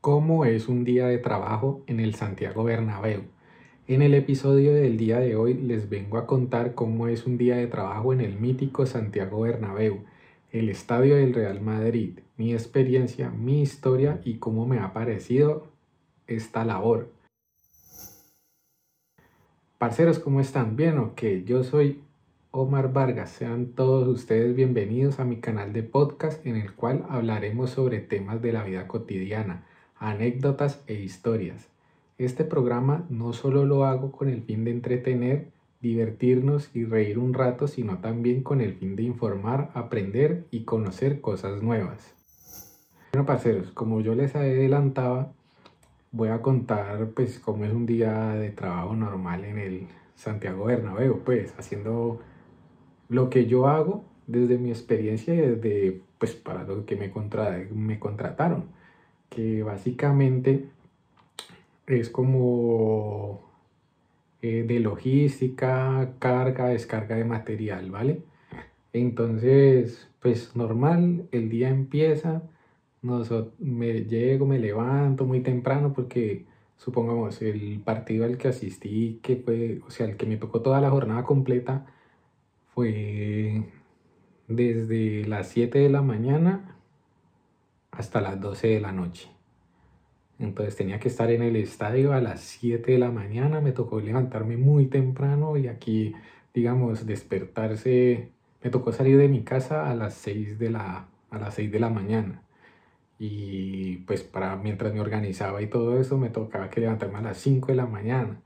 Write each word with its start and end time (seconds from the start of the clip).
cómo 0.00 0.44
es 0.44 0.68
un 0.68 0.84
día 0.84 1.06
de 1.06 1.18
trabajo 1.18 1.82
en 1.86 1.98
el 2.00 2.14
Santiago 2.14 2.64
Bernabéu. 2.64 3.22
En 3.88 4.02
el 4.02 4.14
episodio 4.14 4.72
del 4.72 4.96
día 4.96 5.18
de 5.18 5.34
hoy 5.34 5.54
les 5.54 5.88
vengo 5.88 6.18
a 6.18 6.26
contar 6.26 6.74
cómo 6.74 7.08
es 7.08 7.26
un 7.26 7.36
día 7.36 7.56
de 7.56 7.66
trabajo 7.66 8.12
en 8.12 8.20
el 8.20 8.38
mítico 8.38 8.86
Santiago 8.86 9.40
Bernabéu, 9.40 10.04
el 10.52 10.68
estadio 10.68 11.16
del 11.16 11.34
Real 11.34 11.60
Madrid, 11.60 12.20
mi 12.36 12.52
experiencia, 12.52 13.30
mi 13.30 13.60
historia 13.60 14.20
y 14.24 14.38
cómo 14.38 14.66
me 14.66 14.78
ha 14.78 14.92
parecido 14.92 15.72
esta 16.26 16.64
labor. 16.64 17.10
Parceros, 19.78 20.18
¿cómo 20.18 20.40
están? 20.40 20.76
Bien, 20.76 20.98
ok, 20.98 21.22
yo 21.44 21.64
soy 21.64 22.02
Omar 22.50 22.92
Vargas. 22.92 23.30
Sean 23.30 23.72
todos 23.74 24.06
ustedes 24.08 24.54
bienvenidos 24.54 25.18
a 25.18 25.24
mi 25.24 25.40
canal 25.40 25.72
de 25.72 25.82
podcast 25.82 26.44
en 26.46 26.56
el 26.56 26.74
cual 26.74 27.04
hablaremos 27.08 27.70
sobre 27.70 28.00
temas 28.00 28.40
de 28.42 28.52
la 28.52 28.64
vida 28.64 28.86
cotidiana, 28.86 29.64
anécdotas 29.98 30.82
e 30.86 30.94
historias. 30.94 31.68
Este 32.18 32.44
programa 32.44 33.06
no 33.10 33.32
solo 33.32 33.64
lo 33.64 33.84
hago 33.84 34.12
con 34.12 34.28
el 34.28 34.42
fin 34.42 34.64
de 34.64 34.72
entretener, 34.72 35.48
divertirnos 35.80 36.70
y 36.74 36.84
reír 36.84 37.18
un 37.18 37.34
rato, 37.34 37.68
sino 37.68 37.98
también 37.98 38.42
con 38.42 38.60
el 38.60 38.74
fin 38.74 38.96
de 38.96 39.04
informar, 39.04 39.70
aprender 39.74 40.44
y 40.50 40.64
conocer 40.64 41.20
cosas 41.20 41.62
nuevas. 41.62 42.14
Bueno, 43.12 43.26
parceros, 43.26 43.70
como 43.70 44.00
yo 44.00 44.14
les 44.14 44.34
adelantaba, 44.34 45.32
voy 46.10 46.28
a 46.30 46.42
contar 46.42 47.10
pues 47.14 47.38
cómo 47.38 47.64
es 47.64 47.72
un 47.72 47.86
día 47.86 48.30
de 48.34 48.50
trabajo 48.50 48.96
normal 48.96 49.44
en 49.44 49.58
el 49.58 49.86
Santiago 50.16 50.64
Bernabéu, 50.64 51.20
pues 51.24 51.54
haciendo 51.58 52.20
lo 53.08 53.30
que 53.30 53.46
yo 53.46 53.68
hago 53.68 54.04
desde 54.26 54.58
mi 54.58 54.70
experiencia 54.70 55.34
y 55.34 55.38
desde 55.38 56.02
pues 56.18 56.34
para 56.34 56.64
lo 56.64 56.84
que 56.84 56.96
me, 56.96 57.12
me 57.72 57.98
contrataron, 57.98 58.64
que 59.28 59.62
básicamente 59.62 60.68
es 61.86 62.10
como 62.10 63.40
eh, 64.42 64.64
de 64.66 64.80
logística, 64.80 66.14
carga, 66.18 66.68
descarga 66.68 67.16
de 67.16 67.24
material, 67.24 67.90
¿vale? 67.90 68.22
Entonces, 68.92 70.08
pues 70.20 70.56
normal, 70.56 71.28
el 71.32 71.50
día 71.50 71.68
empieza, 71.70 72.42
me 73.02 74.04
llego, 74.04 74.46
me 74.46 74.58
levanto 74.58 75.24
muy 75.24 75.40
temprano 75.40 75.92
porque 75.94 76.46
supongamos 76.76 77.42
el 77.42 77.80
partido 77.80 78.24
al 78.24 78.38
que 78.38 78.48
asistí, 78.48 79.20
que 79.22 79.36
fue, 79.36 79.80
o 79.86 79.90
sea, 79.90 80.06
el 80.06 80.16
que 80.16 80.26
me 80.26 80.36
tocó 80.36 80.62
toda 80.62 80.80
la 80.80 80.90
jornada 80.90 81.24
completa, 81.24 81.86
fue 82.74 83.64
desde 84.48 85.26
las 85.26 85.48
7 85.48 85.78
de 85.78 85.88
la 85.90 86.02
mañana 86.02 86.77
hasta 87.98 88.20
las 88.20 88.40
12 88.40 88.68
de 88.68 88.80
la 88.80 88.92
noche. 88.92 89.28
Entonces 90.38 90.76
tenía 90.76 91.00
que 91.00 91.08
estar 91.08 91.30
en 91.32 91.42
el 91.42 91.56
estadio 91.56 92.12
a 92.12 92.20
las 92.20 92.40
7 92.40 92.92
de 92.92 92.98
la 92.98 93.10
mañana, 93.10 93.60
me 93.60 93.72
tocó 93.72 94.00
levantarme 94.00 94.56
muy 94.56 94.86
temprano 94.86 95.56
y 95.56 95.66
aquí, 95.66 96.14
digamos, 96.54 97.06
despertarse, 97.06 98.30
me 98.62 98.70
tocó 98.70 98.92
salir 98.92 99.18
de 99.18 99.26
mi 99.28 99.42
casa 99.42 99.90
a 99.90 99.94
las 99.96 100.14
6 100.14 100.60
de 100.60 100.70
la, 100.70 101.08
a 101.30 101.38
las 101.38 101.54
6 101.54 101.72
de 101.72 101.80
la 101.80 101.90
mañana. 101.90 102.42
Y 103.18 103.96
pues 104.06 104.22
para 104.22 104.54
mientras 104.56 104.94
me 104.94 105.00
organizaba 105.00 105.60
y 105.60 105.66
todo 105.66 105.98
eso, 106.00 106.18
me 106.18 106.30
tocaba 106.30 106.70
que 106.70 106.80
levantarme 106.80 107.18
a 107.18 107.22
las 107.22 107.38
5 107.38 107.66
de 107.68 107.74
la 107.74 107.86
mañana. 107.86 108.40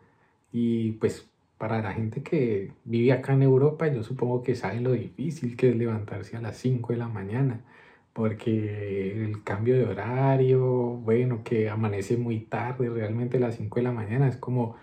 Y 0.51 0.93
pues 0.93 1.29
para 1.59 1.83
la 1.83 1.93
gente 1.93 2.23
que 2.23 2.73
vive 2.85 3.13
acá 3.13 3.35
en 3.35 3.43
Europa, 3.43 3.87
yo 3.89 4.03
supongo 4.03 4.43
que 4.43 4.55
sabe 4.55 4.81
lo 4.81 4.93
difícil 4.93 5.57
que 5.57 5.69
es 5.71 5.77
levantarse 5.77 6.39
a 6.39 6.41
las 6.41 6.57
5 6.57 6.95
de 6.95 6.99
la 6.99 7.09
mañana, 7.09 7.61
porque 8.13 9.25
el 9.25 9.43
cambio 9.43 9.77
de 9.77 9.85
horario, 9.85 10.61
bueno, 10.61 11.43
que 11.45 11.71
amanece 11.71 12.17
muy 12.17 12.41
tarde, 12.41 12.91
realmente 12.91 13.39
a 13.39 13.41
las 13.41 13.57
5 13.57 13.77
de 13.77 13.83
la 13.83 13.93
mañana 13.93 14.29
es 14.29 14.37
como 14.37 14.77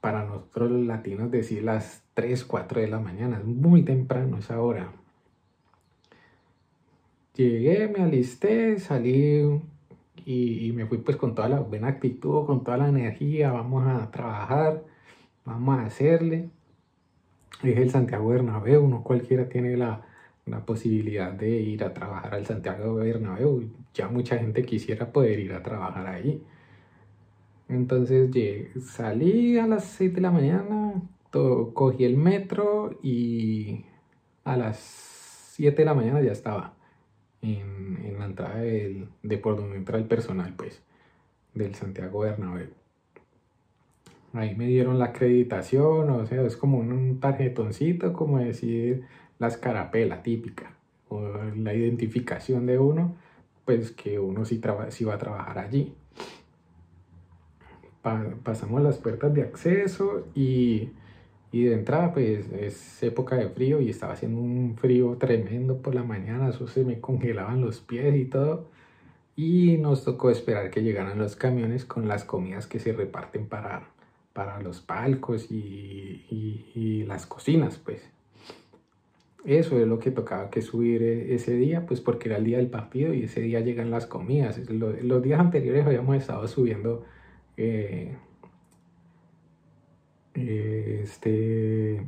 para 0.00 0.24
nosotros 0.24 0.70
los 0.70 0.86
latinos 0.86 1.30
decir 1.30 1.64
las 1.64 2.04
3, 2.14 2.44
4 2.44 2.80
de 2.80 2.88
la 2.88 3.00
mañana, 3.00 3.38
es 3.38 3.44
muy 3.44 3.82
temprano 3.82 4.38
esa 4.38 4.60
hora. 4.60 4.92
Llegué, 7.34 7.88
me 7.88 8.02
alisté, 8.02 8.78
salí 8.78 9.60
y, 10.24 10.72
me 10.72 10.86
fui 10.86 10.98
pues 10.98 11.16
con 11.16 11.34
toda 11.34 11.48
la 11.48 11.60
buena 11.60 11.88
actitud, 11.88 12.46
con 12.46 12.64
toda 12.64 12.76
la 12.76 12.88
energía, 12.88 13.52
vamos 13.52 13.86
a 13.86 14.10
trabajar, 14.10 14.84
vamos 15.44 15.78
a 15.78 15.86
hacerle. 15.86 16.50
Es 17.62 17.76
el 17.78 17.90
Santiago 17.90 18.28
Bernabéu, 18.28 18.86
no 18.88 19.02
cualquiera 19.02 19.48
tiene 19.48 19.76
la, 19.76 20.07
posibilidad 20.64 21.32
de 21.32 21.60
ir 21.60 21.84
a 21.84 21.94
trabajar 21.94 22.34
al 22.34 22.46
Santiago 22.46 22.94
Bernabéu. 22.94 23.70
Ya 23.94 24.08
mucha 24.08 24.38
gente 24.38 24.64
quisiera 24.64 25.12
poder 25.12 25.38
ir 25.38 25.52
a 25.52 25.62
trabajar 25.62 26.06
ahí. 26.06 26.42
Entonces 27.68 28.30
salí 28.82 29.58
a 29.58 29.66
las 29.66 29.84
6 29.84 30.14
de 30.14 30.20
la 30.20 30.30
mañana, 30.30 31.02
cogí 31.30 32.04
el 32.04 32.16
metro 32.16 32.98
y 33.02 33.84
a 34.44 34.56
las 34.56 34.78
7 35.54 35.76
de 35.76 35.84
la 35.84 35.94
mañana 35.94 36.22
ya 36.22 36.32
estaba 36.32 36.74
en, 37.42 38.18
la 38.18 38.24
entrada 38.24 38.60
de 38.60 39.38
por 39.42 39.56
donde 39.56 39.76
entra 39.76 39.98
el 39.98 40.04
personal, 40.04 40.54
pues, 40.56 40.82
del 41.54 41.74
Santiago 41.74 42.20
Bernabéu. 42.20 42.68
Ahí 44.32 44.54
me 44.54 44.66
dieron 44.66 44.98
la 44.98 45.06
acreditación, 45.06 46.10
o 46.10 46.26
sea, 46.26 46.42
es 46.42 46.56
como 46.56 46.78
un 46.78 47.18
tarjetoncito, 47.18 48.12
como 48.12 48.38
decir 48.38 49.04
la 49.38 49.48
escarapela 49.48 50.22
típica, 50.22 50.72
o 51.08 51.22
la 51.56 51.74
identificación 51.74 52.66
de 52.66 52.78
uno, 52.78 53.16
pues 53.64 53.90
que 53.90 54.18
uno 54.18 54.44
sí, 54.44 54.60
sí 54.90 55.04
va 55.04 55.14
a 55.14 55.18
trabajar 55.18 55.58
allí. 55.58 55.94
pasamos 58.42 58.82
las 58.82 58.98
puertas 58.98 59.34
de 59.34 59.42
acceso 59.42 60.26
y 60.34 60.90
y 61.50 61.64
de 61.64 61.74
entrada, 61.74 62.12
pues 62.12 62.50
es 62.52 63.02
época 63.02 63.36
de 63.36 63.48
frío 63.48 63.80
y 63.80 63.88
estaba 63.88 64.12
haciendo 64.12 64.40
un 64.40 64.76
frío 64.76 65.16
tremendo 65.16 65.80
por 65.80 65.94
la 65.94 66.02
mañana, 66.02 66.50
eso 66.50 66.68
se 66.68 66.84
me 66.84 67.00
congelaban 67.00 67.62
los 67.62 67.80
pies 67.80 68.14
y 68.16 68.26
todo. 68.26 68.68
Y 69.34 69.78
nos 69.78 70.04
tocó 70.04 70.30
esperar 70.30 70.70
que 70.70 70.82
llegaran 70.82 71.18
los 71.18 71.36
camiones 71.36 71.84
con 71.84 72.08
las 72.08 72.24
comidas 72.24 72.66
que 72.66 72.80
se 72.80 72.92
reparten 72.92 73.46
para, 73.46 73.88
para 74.32 74.60
los 74.60 74.80
palcos 74.80 75.50
y, 75.50 76.26
y, 76.74 77.04
las 77.04 77.26
cocinas, 77.26 77.78
pues. 77.78 78.02
Eso 79.44 79.78
es 79.80 79.86
lo 79.86 79.98
que 79.98 80.10
tocaba 80.10 80.50
que 80.50 80.62
subir 80.62 81.02
e, 81.02 81.34
ese 81.34 81.54
día, 81.54 81.86
pues 81.86 82.00
porque 82.00 82.28
era 82.28 82.38
el 82.38 82.44
día 82.44 82.58
del 82.58 82.68
partido 82.68 83.14
y 83.14 83.24
ese 83.24 83.40
día 83.40 83.60
llegan 83.60 83.90
las 83.90 84.06
comidas. 84.06 84.58
Los, 84.70 85.22
días 85.22 85.40
anteriores 85.40 85.86
habíamos 85.86 86.16
estado 86.16 86.46
subiendo 86.48 87.04
eh, 87.56 88.16
este, 90.34 92.06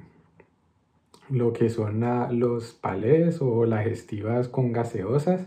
lo 1.28 1.52
que 1.52 1.70
son 1.70 2.00
los 2.38 2.72
palés 2.74 3.40
o 3.40 3.64
las 3.64 3.84
gestivas 3.84 4.48
con 4.48 4.72
gaseosas, 4.72 5.46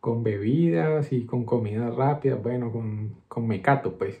con 0.00 0.22
bebidas 0.22 1.12
y 1.12 1.26
con 1.26 1.44
comida 1.44 1.90
rápida, 1.90 2.36
bueno, 2.36 2.72
con, 2.72 3.16
con 3.28 3.46
mecato 3.46 3.96
pues, 3.98 4.20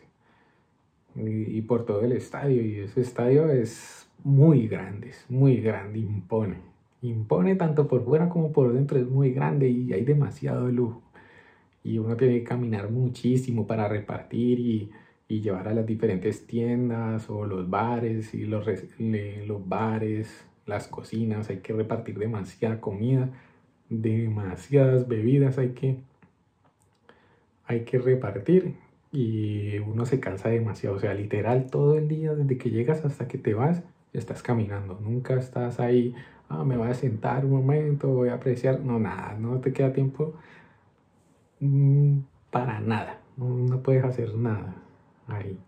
y, 1.16 1.60
por 1.62 1.84
todo 1.84 2.02
el 2.02 2.12
estadio. 2.12 2.62
Y 2.62 2.80
ese 2.80 3.00
estadio 3.00 3.50
es 3.50 3.97
muy 4.24 4.68
grande, 4.68 5.10
es 5.10 5.24
muy 5.28 5.56
grande, 5.60 5.98
impone. 6.00 6.56
Impone 7.02 7.54
tanto 7.54 7.86
por 7.86 8.04
fuera 8.04 8.28
como 8.28 8.52
por 8.52 8.72
dentro, 8.72 8.98
es 8.98 9.08
muy 9.08 9.32
grande 9.32 9.68
y 9.68 9.92
hay 9.92 10.04
demasiado 10.04 10.68
lujo. 10.68 11.02
Y 11.84 11.98
uno 11.98 12.16
tiene 12.16 12.38
que 12.40 12.44
caminar 12.44 12.90
muchísimo 12.90 13.66
para 13.66 13.88
repartir 13.88 14.58
y 14.58 14.90
y 15.28 15.42
llevar 15.42 15.68
a 15.68 15.74
las 15.74 15.86
diferentes 15.86 16.46
tiendas 16.46 17.28
o 17.28 17.44
los 17.44 17.68
bares 17.68 18.34
y 18.34 18.44
los, 18.44 18.66
los 19.46 19.68
bares, 19.68 20.46
las 20.66 20.88
cocinas, 20.88 21.50
hay 21.50 21.58
que 21.58 21.74
repartir 21.74 22.18
demasiada 22.18 22.80
comida, 22.80 23.28
demasiadas 23.90 25.06
bebidas 25.06 25.58
hay 25.58 25.70
que, 25.70 25.98
hay 27.66 27.84
que 27.84 27.98
repartir 27.98 28.76
y 29.12 29.78
uno 29.78 30.06
se 30.06 30.18
cansa 30.18 30.48
demasiado, 30.48 30.96
o 30.96 30.98
sea, 30.98 31.12
literal 31.12 31.70
todo 31.70 31.96
el 31.96 32.08
día 32.08 32.34
desde 32.34 32.56
que 32.56 32.70
llegas 32.70 33.04
hasta 33.04 33.28
que 33.28 33.36
te 33.36 33.52
vas, 33.52 33.82
estás 34.12 34.42
caminando, 34.42 34.98
nunca 35.00 35.34
estás 35.34 35.80
ahí, 35.80 36.14
ah, 36.48 36.64
me 36.64 36.76
voy 36.76 36.88
a 36.88 36.94
sentar 36.94 37.44
un 37.44 37.52
momento, 37.52 38.08
voy 38.08 38.30
a 38.30 38.34
apreciar, 38.34 38.80
no, 38.80 38.98
nada, 38.98 39.36
no 39.38 39.60
te 39.60 39.72
queda 39.72 39.92
tiempo 39.92 40.34
mm, 41.60 42.18
para 42.50 42.80
nada, 42.80 43.20
no 43.36 43.82
puedes 43.82 44.04
hacer 44.04 44.34
nada 44.34 44.74
ahí. 45.28 45.58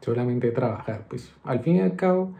Solamente 0.00 0.50
trabajar. 0.50 1.06
Pues 1.08 1.32
al 1.44 1.60
fin 1.60 1.76
y 1.76 1.80
al 1.80 1.96
cabo, 1.96 2.34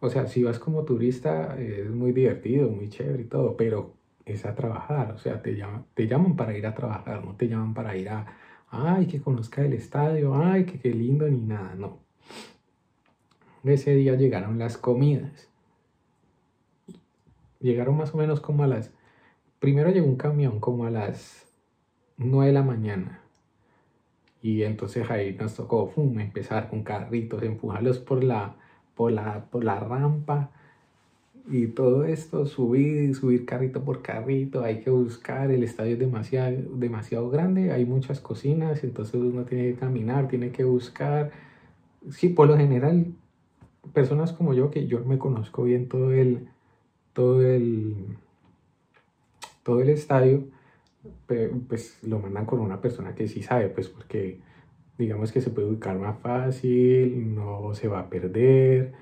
o 0.00 0.08
sea, 0.08 0.26
si 0.26 0.42
vas 0.42 0.58
como 0.58 0.84
turista 0.84 1.58
es 1.58 1.90
muy 1.90 2.12
divertido, 2.12 2.70
muy 2.70 2.88
chévere 2.88 3.22
y 3.22 3.26
todo, 3.26 3.56
pero 3.56 3.94
es 4.24 4.46
a 4.46 4.54
trabajar. 4.54 5.12
O 5.12 5.18
sea, 5.18 5.42
te 5.42 5.54
llaman, 5.54 5.84
te 5.94 6.06
llaman 6.06 6.36
para 6.36 6.56
ir 6.56 6.66
a 6.66 6.74
trabajar, 6.74 7.24
no 7.24 7.36
te 7.36 7.48
llaman 7.48 7.74
para 7.74 7.96
ir 7.96 8.08
a, 8.08 8.26
ay, 8.70 9.06
que 9.06 9.20
conozca 9.20 9.62
el 9.62 9.74
estadio, 9.74 10.34
ay, 10.34 10.64
que 10.64 10.78
qué 10.78 10.90
lindo, 10.90 11.28
ni 11.28 11.40
nada, 11.40 11.74
no. 11.74 11.98
Ese 13.64 13.94
día 13.94 14.14
llegaron 14.14 14.58
las 14.58 14.76
comidas. 14.76 15.48
Llegaron 17.60 17.96
más 17.96 18.14
o 18.14 18.18
menos 18.18 18.40
como 18.40 18.62
a 18.62 18.66
las... 18.66 18.92
Primero 19.58 19.90
llegó 19.90 20.06
un 20.06 20.16
camión 20.16 20.60
como 20.60 20.84
a 20.84 20.90
las 20.90 21.46
9 22.18 22.48
de 22.48 22.52
la 22.52 22.62
mañana 22.62 23.20
Y 24.42 24.62
entonces 24.62 25.10
ahí 25.10 25.34
nos 25.34 25.54
tocó 25.54 25.92
empezar 25.96 26.68
con 26.68 26.82
carritos, 26.82 27.42
empujarlos 27.42 27.98
por 27.98 28.22
la, 28.22 28.56
por 28.94 29.10
la, 29.12 29.46
por 29.50 29.64
la 29.64 29.80
rampa 29.80 30.50
y 31.48 31.66
todo 31.68 32.04
esto, 32.04 32.46
subir, 32.46 33.14
subir 33.14 33.44
carrito 33.44 33.84
por 33.84 34.00
carrito, 34.02 34.62
hay 34.64 34.80
que 34.80 34.90
buscar, 34.90 35.50
el 35.50 35.62
estadio 35.62 35.92
es 35.92 35.98
demasiado, 35.98 36.56
demasiado 36.76 37.28
grande, 37.28 37.70
hay 37.72 37.84
muchas 37.84 38.20
cocinas, 38.20 38.82
entonces 38.82 39.16
uno 39.16 39.44
tiene 39.44 39.72
que 39.72 39.74
caminar, 39.74 40.28
tiene 40.28 40.50
que 40.52 40.64
buscar. 40.64 41.32
Sí, 42.10 42.30
por 42.30 42.48
lo 42.48 42.56
general, 42.56 43.06
personas 43.92 44.32
como 44.32 44.54
yo, 44.54 44.70
que 44.70 44.86
yo 44.86 45.04
me 45.04 45.18
conozco 45.18 45.64
bien 45.64 45.88
todo 45.88 46.12
el, 46.12 46.48
todo 47.12 47.42
el, 47.42 48.16
todo 49.62 49.80
el 49.80 49.88
estadio, 49.88 50.44
pues 51.26 51.98
lo 52.02 52.18
mandan 52.18 52.46
con 52.46 52.60
una 52.60 52.80
persona 52.80 53.14
que 53.14 53.28
sí 53.28 53.42
sabe, 53.42 53.68
pues 53.68 53.88
porque 53.88 54.40
digamos 54.98 55.32
que 55.32 55.40
se 55.40 55.50
puede 55.50 55.68
ubicar 55.68 55.98
más 55.98 56.18
fácil, 56.20 57.34
no 57.34 57.74
se 57.74 57.88
va 57.88 58.00
a 58.00 58.10
perder, 58.10 58.92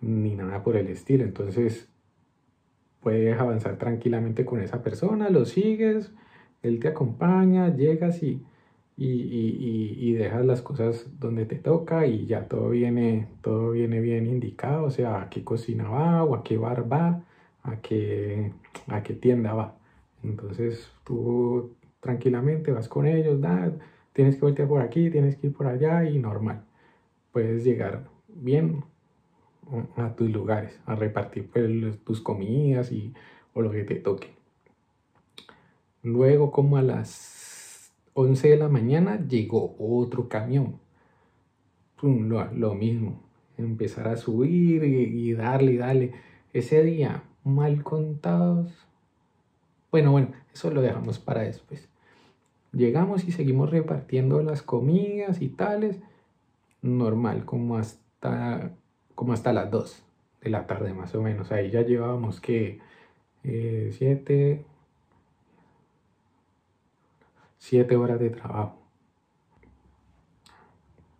ni 0.00 0.34
nada 0.34 0.62
por 0.62 0.76
el 0.76 0.88
estilo. 0.88 1.24
Entonces 1.24 1.88
puedes 3.00 3.38
avanzar 3.38 3.78
tranquilamente 3.78 4.44
con 4.44 4.60
esa 4.60 4.82
persona, 4.82 5.30
lo 5.30 5.44
sigues, 5.44 6.12
él 6.62 6.80
te 6.80 6.88
acompaña, 6.88 7.74
llegas 7.74 8.22
y, 8.22 8.42
y, 8.98 10.12
dejas 10.14 10.44
las 10.44 10.62
cosas 10.62 11.06
donde 11.20 11.46
te 11.46 11.56
toca 11.56 12.06
y 12.06 12.26
ya 12.26 12.48
todo 12.48 12.70
viene, 12.70 13.28
todo 13.42 13.70
viene 13.70 14.00
bien 14.00 14.26
indicado, 14.26 14.84
o 14.84 14.90
sea, 14.90 15.22
a 15.22 15.30
qué 15.30 15.44
cocina 15.44 15.88
va 15.88 16.24
o 16.24 16.34
a 16.34 16.42
qué 16.42 16.56
bar 16.58 16.90
va, 16.90 17.22
a 17.62 17.76
qué, 17.80 18.52
a 18.88 19.02
qué 19.02 19.14
tienda 19.14 19.54
va. 19.54 19.76
Entonces 20.24 20.90
tú 21.04 21.74
tranquilamente 22.00 22.72
vas 22.72 22.88
con 22.88 23.06
ellos, 23.06 23.40
da, 23.40 23.72
tienes 24.12 24.34
que 24.36 24.40
voltear 24.42 24.68
por 24.68 24.82
aquí, 24.82 25.10
tienes 25.10 25.36
que 25.36 25.48
ir 25.48 25.52
por 25.52 25.68
allá 25.68 26.04
y 26.04 26.18
normal. 26.18 26.64
Puedes 27.32 27.64
llegar 27.64 28.08
bien 28.28 28.84
a 29.96 30.14
tus 30.16 30.30
lugares, 30.30 30.80
a 30.86 30.96
repartir 30.96 31.48
pues, 31.50 32.02
tus 32.04 32.20
comidas 32.20 32.90
y, 32.90 33.14
o 33.54 33.62
lo 33.62 33.70
que 33.70 33.84
te 33.84 33.96
toque. 33.96 34.28
Luego, 36.02 36.50
como 36.50 36.76
a 36.76 36.82
las 36.82 37.37
11 38.20 38.48
de 38.48 38.56
la 38.56 38.68
mañana, 38.68 39.24
llegó 39.28 39.76
otro 39.78 40.28
camión. 40.28 40.80
lo, 42.02 42.74
mismo, 42.74 43.22
empezar 43.56 44.08
a 44.08 44.16
subir 44.16 44.82
y, 44.82 45.34
darle 45.34 45.72
y 45.74 45.76
darle. 45.76 46.12
Ese 46.52 46.82
día, 46.82 47.22
mal 47.44 47.84
contados, 47.84 48.72
bueno, 49.92 50.10
bueno, 50.10 50.32
eso 50.52 50.68
lo 50.72 50.82
dejamos 50.82 51.20
para 51.20 51.42
después. 51.42 51.88
Llegamos 52.72 53.24
y 53.24 53.30
seguimos 53.30 53.70
repartiendo 53.70 54.42
las 54.42 54.62
comidas 54.62 55.40
y 55.40 55.48
tales, 55.48 56.00
normal, 56.82 57.44
como 57.44 57.76
hasta, 57.76 58.72
como 59.14 59.32
hasta 59.32 59.52
las 59.52 59.70
2 59.70 60.02
de 60.42 60.50
la 60.50 60.66
tarde 60.66 60.92
más 60.92 61.14
o 61.14 61.22
menos. 61.22 61.52
Ahí 61.52 61.70
ya 61.70 61.82
llevábamos 61.82 62.40
que 62.40 62.80
7 63.44 64.50
eh, 64.50 64.64
horas 67.96 68.20
de 68.20 68.30
trabajo. 68.30 68.78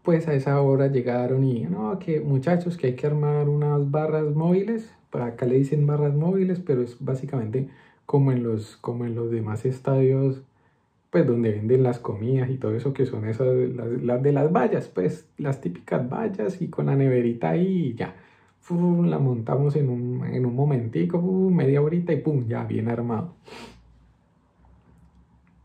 Pues 0.02 0.26
a 0.29 0.35
esa 0.35 0.61
hora 0.61 0.87
llegaron 0.87 1.44
y, 1.44 1.64
no, 1.64 1.99
que 1.99 2.20
muchachos, 2.20 2.76
que 2.76 2.88
hay 2.88 2.94
que 2.94 3.06
armar 3.06 3.49
unas 3.49 3.90
barras 3.90 4.35
móviles. 4.35 4.90
Para 5.11 5.26
acá 5.26 5.46
le 5.46 5.56
dicen 5.56 5.87
barras 5.87 6.14
móviles, 6.14 6.61
pero 6.61 6.82
es 6.82 6.96
básicamente 7.00 7.69
como 8.06 8.32
en 8.32 8.43
los, 8.43 8.76
como 8.79 9.05
en 9.05 9.14
los 9.14 9.31
demás 9.31 9.67
estadios, 9.67 10.43
pues 11.11 11.26
donde 11.26 11.52
venden 11.52 11.82
las 11.82 11.99
comidas 11.99 12.50
y 12.50 12.56
todo 12.56 12.75
eso, 12.75 12.94
que 12.94 13.06
son 13.06 13.26
esas, 13.26 13.46
las, 14.02 14.23
de 14.23 14.32
las 14.32 14.52
vallas, 14.52 14.88
pues 14.88 15.29
las 15.37 15.61
típicas 15.61 16.08
vallas 16.08 16.61
y 16.62 16.69
con 16.69 16.87
la 16.87 16.96
neverita 16.96 17.50
ahí 17.50 17.88
y 17.88 17.94
ya. 17.94 18.14
la 18.70 19.19
montamos 19.19 19.76
en 19.76 19.91
un, 19.91 20.25
en 20.25 20.46
un 20.46 20.55
momentico, 20.55 21.20
media 21.20 21.82
horita 21.82 22.12
y 22.12 22.20
pum, 22.20 22.46
ya 22.49 22.64
bien 22.64 22.88
armado. 22.88 23.34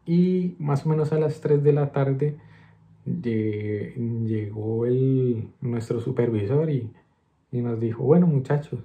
Y 0.06 0.56
más 0.60 0.86
o 0.86 0.90
menos 0.90 1.14
a 1.14 1.20
las 1.20 1.42
3 1.42 1.64
de 1.64 1.74
la 1.74 1.92
tarde 1.92 2.38
llegó 3.06 4.86
el, 4.86 5.48
nuestro 5.62 6.00
supervisor 6.00 6.70
y, 6.70 6.92
y 7.52 7.62
nos 7.62 7.80
dijo, 7.80 8.04
bueno 8.04 8.28
muchachos, 8.28 8.80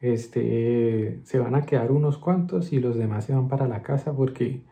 este, 0.00 1.20
se 1.24 1.38
van 1.38 1.54
a 1.54 1.62
quedar 1.62 1.90
unos 1.90 2.18
cuantos 2.18 2.72
y 2.72 2.80
los 2.80 2.96
demás 2.96 3.24
se 3.24 3.34
van 3.34 3.48
para 3.48 3.66
la 3.66 3.82
casa 3.82 4.12
porque, 4.14 4.62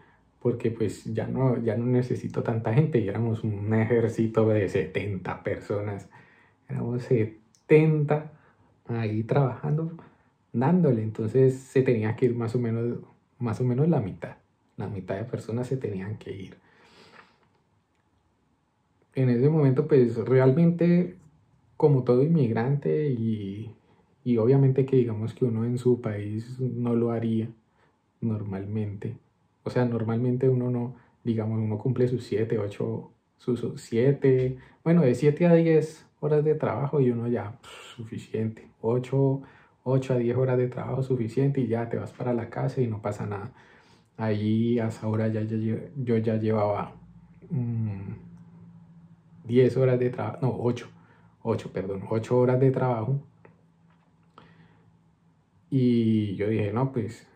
porque 0.41 0.71
pues 0.71 1.05
ya 1.13 1.27
no, 1.27 1.63
ya 1.63 1.77
no 1.77 1.87
necesito 1.87 2.43
tanta 2.43 2.73
gente 2.73 2.99
y 2.99 3.09
éramos 3.09 3.43
un 3.45 3.73
ejército 3.75 4.49
de 4.49 4.69
70 4.69 5.43
personas, 5.43 6.09
éramos 6.69 7.03
70 7.03 8.33
ahí 8.89 9.25
trabajando, 9.25 9.97
dándole, 10.53 11.03
entonces 11.03 11.55
se 11.59 11.83
tenía 11.83 12.15
que 12.17 12.27
ir 12.27 12.37
más 12.37 12.55
o 12.55 12.59
menos, 12.59 12.99
más 13.39 13.61
o 13.61 13.65
menos 13.65 13.89
la 13.89 14.01
mitad, 14.01 14.37
la 14.77 14.89
mitad 14.89 15.17
de 15.17 15.25
personas 15.25 15.67
se 15.67 15.77
tenían 15.77 16.19
que 16.19 16.33
ir. 16.33 16.57
En 19.15 19.31
ese 19.31 19.49
momento 19.49 19.87
pues 19.87 20.17
realmente 20.17 21.17
como 21.77 22.05
todo 22.05 22.23
inmigrante 22.23 23.09
y 23.09 23.77
y 24.27 24.39
obviamente 24.39 24.85
que 24.87 24.97
digamos 24.97 25.35
que 25.35 25.45
uno 25.45 25.65
en 25.65 25.79
su 25.79 26.01
país 26.01 26.59
no 26.59 26.97
lo 26.97 27.13
haría 27.13 27.49
normalmente. 28.21 29.17
O 29.63 29.71
sea, 29.71 29.85
normalmente 29.85 30.49
uno 30.49 30.69
no, 30.69 30.97
digamos, 31.23 31.61
uno 31.61 31.79
cumple 31.79 32.09
sus 32.09 32.25
7, 32.25 32.59
8, 32.59 33.13
sus 33.39 33.81
7, 33.81 34.59
bueno, 34.83 35.03
de 35.03 35.15
7 35.15 35.47
a 35.47 35.55
10 35.55 36.09
horas 36.19 36.43
de 36.45 36.57
trabajo 36.57 37.01
y 37.01 37.13
uno 37.13 37.29
ya, 37.29 37.57
suficiente. 37.95 38.69
8, 38.81 39.43
8 39.85 40.15
a 40.15 40.17
10 40.19 40.37
horas 40.37 40.59
de 40.59 40.67
trabajo 40.67 41.05
suficiente 41.05 41.61
y 41.61 41.69
ya 41.69 41.89
te 41.89 41.97
vas 41.97 42.11
para 42.11 42.35
la 42.35 42.51
casa 42.51 42.81
y 42.81 42.89
no 42.89 43.01
pasa 43.01 43.27
nada. 43.27 43.53
Ahí 44.17 44.79
a 44.79 44.89
esa 44.89 45.09
hora 45.09 45.29
ya, 45.29 45.43
yo 45.43 46.17
ya 46.17 46.37
llevaba 46.37 46.95
10 49.45 49.77
mm, 49.77 49.81
horas 49.81 49.99
de 49.99 50.11
trabajo, 50.11 50.39
no, 50.43 50.57
8, 50.59 50.89
8, 51.43 51.73
perdón, 51.73 52.03
8 52.09 52.39
horas 52.39 52.61
de 52.61 52.71
trabajo. 52.71 53.21
Y 55.71 56.35
yo 56.37 56.49
dije, 56.49 56.73
no, 56.73 56.93
pues 56.93 57.27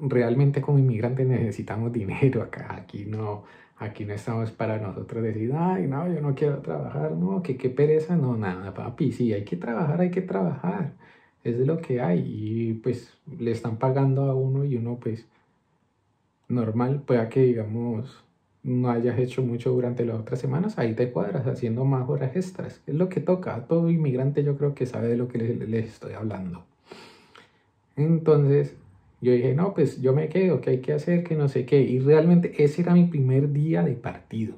realmente 0.00 0.60
como 0.60 0.78
inmigrantes 0.78 1.26
necesitamos 1.26 1.92
dinero 1.92 2.42
acá, 2.42 2.74
aquí 2.74 3.04
no, 3.04 3.44
aquí 3.76 4.04
no 4.04 4.14
estamos 4.14 4.50
para 4.50 4.78
nosotros 4.78 5.22
decir, 5.22 5.52
ay, 5.54 5.86
no, 5.86 6.12
yo 6.12 6.20
no 6.20 6.34
quiero 6.34 6.58
trabajar, 6.60 7.12
no, 7.12 7.42
que 7.42 7.56
qué 7.56 7.70
pereza, 7.70 8.16
no, 8.16 8.36
nada, 8.36 8.74
papi, 8.74 9.12
sí, 9.12 9.32
hay 9.32 9.44
que 9.44 9.56
trabajar, 9.56 10.00
hay 10.00 10.10
que 10.10 10.22
trabajar, 10.22 10.94
es 11.44 11.58
lo 11.58 11.78
que 11.78 12.00
hay 12.00 12.24
y 12.26 12.74
pues 12.74 13.18
le 13.38 13.50
están 13.50 13.78
pagando 13.78 14.24
a 14.24 14.34
uno 14.34 14.64
y 14.64 14.76
uno 14.76 14.98
pues 15.00 15.26
normal, 16.50 17.02
pueda 17.06 17.28
que 17.28 17.40
digamos 17.42 18.24
no 18.62 18.90
hayas 18.90 19.18
hecho 19.18 19.42
mucho 19.42 19.70
durante 19.70 20.04
las 20.04 20.20
otras 20.20 20.38
semanas, 20.38 20.78
ahí 20.78 20.94
te 20.94 21.10
cuadras 21.10 21.46
haciendo 21.46 21.84
más 21.84 22.08
horas 22.08 22.36
extras, 22.36 22.82
es 22.86 22.94
lo 22.94 23.08
que 23.08 23.20
toca, 23.20 23.66
todo 23.66 23.88
inmigrante 23.88 24.44
yo 24.44 24.58
creo 24.58 24.74
que 24.74 24.84
sabe 24.84 25.08
de 25.08 25.16
lo 25.16 25.28
que 25.28 25.38
les 25.38 25.86
estoy 25.86 26.12
hablando. 26.12 26.64
Entonces 27.96 28.76
yo 29.20 29.32
dije, 29.32 29.54
no, 29.54 29.74
pues 29.74 30.00
yo 30.00 30.14
me 30.14 30.28
quedo, 30.28 30.60
¿qué 30.60 30.70
hay 30.70 30.80
que 30.80 30.94
hacer? 30.94 31.24
Que 31.24 31.36
no 31.36 31.48
sé 31.48 31.66
qué. 31.66 31.82
Y 31.82 31.98
realmente 31.98 32.62
ese 32.62 32.82
era 32.82 32.94
mi 32.94 33.04
primer 33.04 33.52
día 33.52 33.82
de 33.82 33.92
partido. 33.92 34.54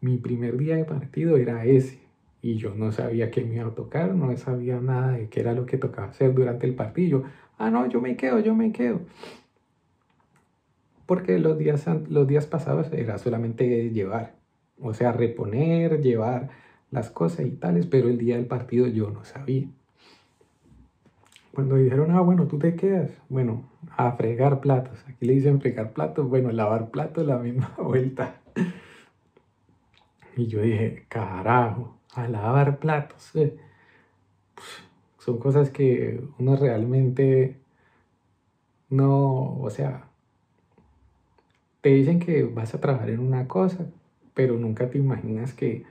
Mi 0.00 0.16
primer 0.16 0.56
día 0.56 0.76
de 0.76 0.84
partido 0.84 1.36
era 1.36 1.66
ese. 1.66 1.98
Y 2.40 2.54
yo 2.54 2.74
no 2.74 2.90
sabía 2.90 3.30
qué 3.30 3.44
me 3.44 3.56
iba 3.56 3.66
a 3.66 3.74
tocar, 3.74 4.14
no 4.14 4.34
sabía 4.38 4.80
nada 4.80 5.12
de 5.12 5.28
qué 5.28 5.40
era 5.40 5.52
lo 5.52 5.66
que 5.66 5.76
tocaba 5.76 6.08
hacer 6.08 6.32
durante 6.32 6.66
el 6.66 6.74
partido. 6.74 7.24
ah, 7.58 7.70
no, 7.70 7.86
yo 7.86 8.00
me 8.00 8.16
quedo, 8.16 8.38
yo 8.40 8.54
me 8.54 8.72
quedo. 8.72 9.00
Porque 11.10 11.40
los 11.40 11.58
días, 11.58 11.88
los 12.08 12.28
días 12.28 12.46
pasados 12.46 12.92
era 12.92 13.18
solamente 13.18 13.90
llevar, 13.90 14.36
o 14.80 14.94
sea, 14.94 15.10
reponer, 15.10 16.02
llevar 16.02 16.50
las 16.92 17.10
cosas 17.10 17.46
y 17.46 17.50
tales, 17.50 17.86
pero 17.86 18.08
el 18.08 18.16
día 18.16 18.36
del 18.36 18.46
partido 18.46 18.86
yo 18.86 19.10
no 19.10 19.24
sabía. 19.24 19.66
Cuando 21.52 21.74
dijeron, 21.74 22.12
ah, 22.12 22.20
bueno, 22.20 22.46
tú 22.46 22.60
te 22.60 22.76
quedas, 22.76 23.10
bueno, 23.28 23.68
a 23.96 24.12
fregar 24.12 24.60
platos. 24.60 25.04
Aquí 25.08 25.26
le 25.26 25.32
dicen 25.32 25.60
fregar 25.60 25.94
platos, 25.94 26.28
bueno, 26.28 26.52
lavar 26.52 26.90
platos, 26.90 27.26
la 27.26 27.38
misma 27.38 27.74
vuelta. 27.78 28.36
Y 30.36 30.46
yo 30.46 30.62
dije, 30.62 31.06
carajo, 31.08 31.98
a 32.14 32.28
lavar 32.28 32.78
platos. 32.78 33.34
Eh". 33.34 33.56
Son 35.18 35.38
cosas 35.38 35.70
que 35.70 36.22
uno 36.38 36.54
realmente 36.54 37.56
no, 38.90 39.58
o 39.58 39.70
sea, 39.70 40.09
te 41.80 41.90
dicen 41.90 42.20
que 42.20 42.44
vas 42.44 42.74
a 42.74 42.80
trabajar 42.80 43.10
en 43.10 43.20
una 43.20 43.48
cosa, 43.48 43.86
pero 44.34 44.56
nunca 44.58 44.90
te 44.90 44.98
imaginas 44.98 45.54
que, 45.54 45.84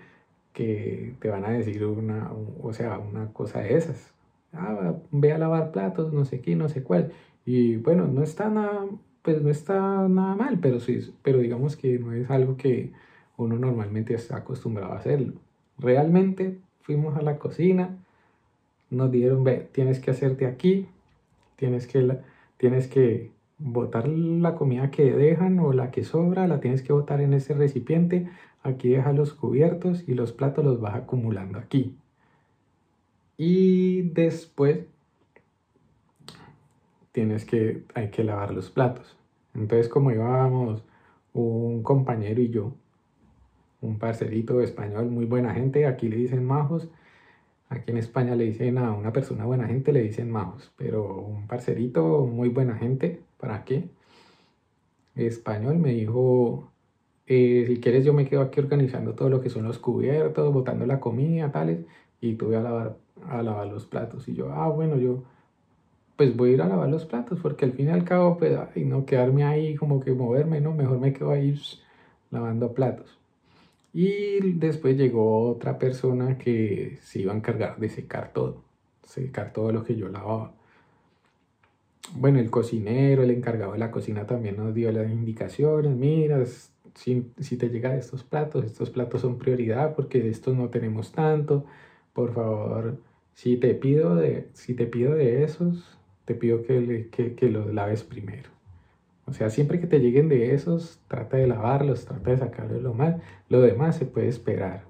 que 0.54 1.16
te 1.20 1.30
van 1.30 1.46
a 1.46 1.50
decir 1.50 1.86
una, 1.86 2.32
o 2.62 2.74
sea, 2.74 3.00
una 3.00 3.34
cosa 3.34 3.60
de 3.62 3.76
esas 3.78 4.14
ah, 4.54 4.96
ve 5.12 5.32
a 5.34 5.38
lavar 5.38 5.72
platos, 5.72 6.14
no 6.14 6.26
sé 6.26 6.42
qué, 6.42 6.56
no 6.56 6.70
sé 6.70 6.84
cuál. 6.84 7.12
Y 7.46 7.78
bueno, 7.78 8.08
no 8.08 8.24
está 8.24 8.50
nada, 8.50 8.86
pues 9.22 9.42
no 9.42 9.50
está 9.50 10.08
nada 10.08 10.36
mal, 10.36 10.60
pero 10.60 10.80
sí, 10.80 11.14
pero 11.24 11.40
digamos 11.40 11.76
que 11.76 12.00
no 12.00 12.14
es 12.14 12.30
algo 12.30 12.58
que 12.58 12.92
uno 13.38 13.58
normalmente 13.58 14.14
está 14.14 14.38
acostumbrado 14.38 14.94
a 14.94 14.98
hacerlo. 14.98 15.34
Realmente 15.78 16.58
fuimos 16.82 17.16
a 17.18 17.22
la 17.22 17.38
cocina, 17.38 17.98
nos 18.90 19.12
dieron, 19.12 19.44
ve, 19.44 19.70
tienes 19.72 20.00
que 20.00 20.12
hacerte 20.12 20.46
aquí, 20.46 20.88
tienes 21.56 21.88
que, 21.88 22.20
tienes 22.58 22.88
que 22.88 23.32
botar 23.60 24.08
la 24.08 24.56
comida 24.56 24.90
que 24.90 25.12
dejan 25.12 25.60
o 25.60 25.74
la 25.74 25.92
que 25.92 26.04
sobra, 26.04 26.48
la 26.48 26.60
tienes 26.62 26.82
que 26.82 26.94
botar 26.94 27.22
en 27.22 27.34
ese 27.34 27.54
recipiente, 27.54 28.30
aquí 28.64 28.90
deja 28.90 29.14
los 29.14 29.34
cubiertos 29.34 30.08
y 30.08 30.16
los 30.16 30.32
platos 30.32 30.66
los 30.66 30.80
vas 30.80 30.96
acumulando 30.96 31.60
aquí. 31.60 31.98
Y 33.38 34.04
después 34.04 34.80
tienes 37.12 37.46
que, 37.46 37.84
hay 37.94 38.10
que 38.10 38.24
lavar 38.24 38.54
los 38.54 38.70
platos. 38.70 39.18
Entonces 39.54 39.90
como 39.90 40.12
íbamos 40.12 40.84
un 41.34 41.84
compañero 41.84 42.42
y 42.42 42.50
yo, 42.50 42.74
un 43.82 44.00
parcerito 44.00 44.62
español, 44.62 45.10
muy 45.10 45.26
buena 45.26 45.54
gente, 45.54 45.86
aquí 45.86 46.10
le 46.10 46.18
dicen 46.18 46.46
majos, 46.46 46.90
aquí 47.70 47.92
en 47.92 47.98
España 47.98 48.36
le 48.36 48.46
dicen 48.46 48.78
a 48.78 48.94
una 48.94 49.14
persona 49.14 49.46
buena 49.46 49.68
gente, 49.68 49.94
le 49.94 50.02
dicen 50.04 50.32
majos, 50.32 50.72
pero 50.78 51.22
un 51.22 51.48
parcerito, 51.48 52.26
muy 52.26 52.50
buena 52.50 52.76
gente, 52.76 53.22
¿para 53.40 53.64
qué? 53.66 53.90
Español 55.16 55.78
me 55.80 55.94
dijo, 55.94 56.72
eh, 57.28 57.66
si 57.68 57.80
quieres 57.80 58.06
yo 58.06 58.14
me 58.14 58.28
quedo 58.28 58.42
aquí 58.42 58.60
organizando 58.60 59.14
todo 59.16 59.30
lo 59.30 59.42
que 59.42 59.50
son 59.50 59.66
los 59.66 59.80
cubiertos, 59.80 60.54
botando 60.54 60.86
la 60.86 61.00
comida, 61.00 61.52
tales, 61.52 61.86
y 62.22 62.36
tú 62.36 62.48
voy 62.48 62.56
a 62.56 62.62
lavar, 62.62 62.98
a 63.28 63.44
lavar 63.44 63.68
los 63.68 63.86
platos. 63.86 64.28
Y 64.28 64.36
yo, 64.36 64.52
ah, 64.52 64.70
bueno, 64.70 64.98
yo 64.98 65.24
pues 66.16 66.36
voy 66.36 66.52
a 66.52 66.54
ir 66.54 66.62
a 66.62 66.68
lavar 66.68 66.90
los 66.90 67.06
platos, 67.06 67.40
porque 67.42 67.66
al 67.66 67.74
fin 67.74 67.88
y 67.88 67.92
al 67.92 68.04
cabo, 68.04 68.38
pues, 68.38 68.58
y 68.76 68.84
no 68.84 69.06
quedarme 69.06 69.46
ahí 69.46 69.76
como 69.76 70.02
que 70.02 70.12
moverme, 70.12 70.60
¿no? 70.60 70.74
Mejor 70.74 71.00
me 71.00 71.14
quedo 71.14 71.32
ahí 71.32 71.58
lavando 72.32 72.74
platos. 72.74 73.18
Y 73.94 74.54
después 74.54 74.98
llegó 74.98 75.50
otra 75.50 75.80
persona 75.80 76.38
que 76.38 77.00
se 77.02 77.22
iba 77.22 77.34
a 77.34 77.38
encargar 77.38 77.80
de 77.80 77.90
secar 77.90 78.34
todo, 78.34 78.64
secar 79.04 79.54
todo 79.54 79.72
lo 79.72 79.84
que 79.84 79.96
yo 79.96 80.10
lavaba. 80.10 80.54
Bueno, 82.16 82.40
el 82.40 82.50
cocinero, 82.50 83.24
el 83.24 83.32
encargado 83.32 83.74
de 83.74 83.80
la 83.80 83.92
cocina 83.92 84.26
también 84.26 84.58
nos 84.58 84.74
dio 84.74 84.92
las 84.92 85.10
indicaciones, 85.12 85.96
mira, 85.96 86.44
si, 86.96 87.32
si 87.40 87.58
te 87.58 87.70
llegan 87.70 87.94
estos 87.94 88.24
platos, 88.24 88.66
estos 88.66 88.90
platos 88.90 89.22
son 89.22 89.38
prioridad 89.38 89.96
porque 89.96 90.20
de 90.20 90.30
estos 90.30 90.56
no 90.56 90.70
tenemos 90.70 91.12
tanto, 91.12 91.66
por 92.14 92.34
favor, 92.34 92.98
si 93.34 93.58
te 93.58 93.74
pido 93.76 94.16
de, 94.16 94.50
si 94.54 94.74
te 94.74 94.86
pido 94.86 95.14
de 95.14 95.44
esos, 95.44 95.98
te 96.26 96.36
pido 96.36 96.64
que, 96.64 97.10
que, 97.12 97.36
que 97.36 97.50
los 97.50 97.74
laves 97.74 98.04
primero. 98.04 98.50
O 99.26 99.34
sea, 99.34 99.50
siempre 99.52 99.80
que 99.80 99.86
te 99.88 100.00
lleguen 100.00 100.28
de 100.28 100.56
esos, 100.56 101.00
trata 101.08 101.38
de 101.38 101.46
lavarlos, 101.46 102.06
trata 102.06 102.32
de 102.32 102.38
sacarle 102.38 102.82
lo 102.82 102.96
más. 102.96 103.16
Lo 103.48 103.62
demás 103.62 103.96
se 103.96 104.06
puede 104.06 104.28
esperar. 104.28 104.86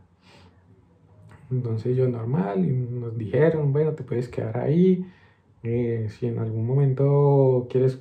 Entonces 1.52 1.98
yo 1.98 2.08
normal 2.08 3.00
nos 3.00 3.18
dijeron, 3.18 3.74
bueno, 3.74 3.94
te 3.94 4.04
puedes 4.04 4.30
quedar 4.30 4.58
ahí. 4.58 5.06
Eh, 5.64 6.08
si 6.10 6.28
en 6.28 6.40
algún 6.40 6.66
momento 6.66 7.68
quieres 7.70 7.98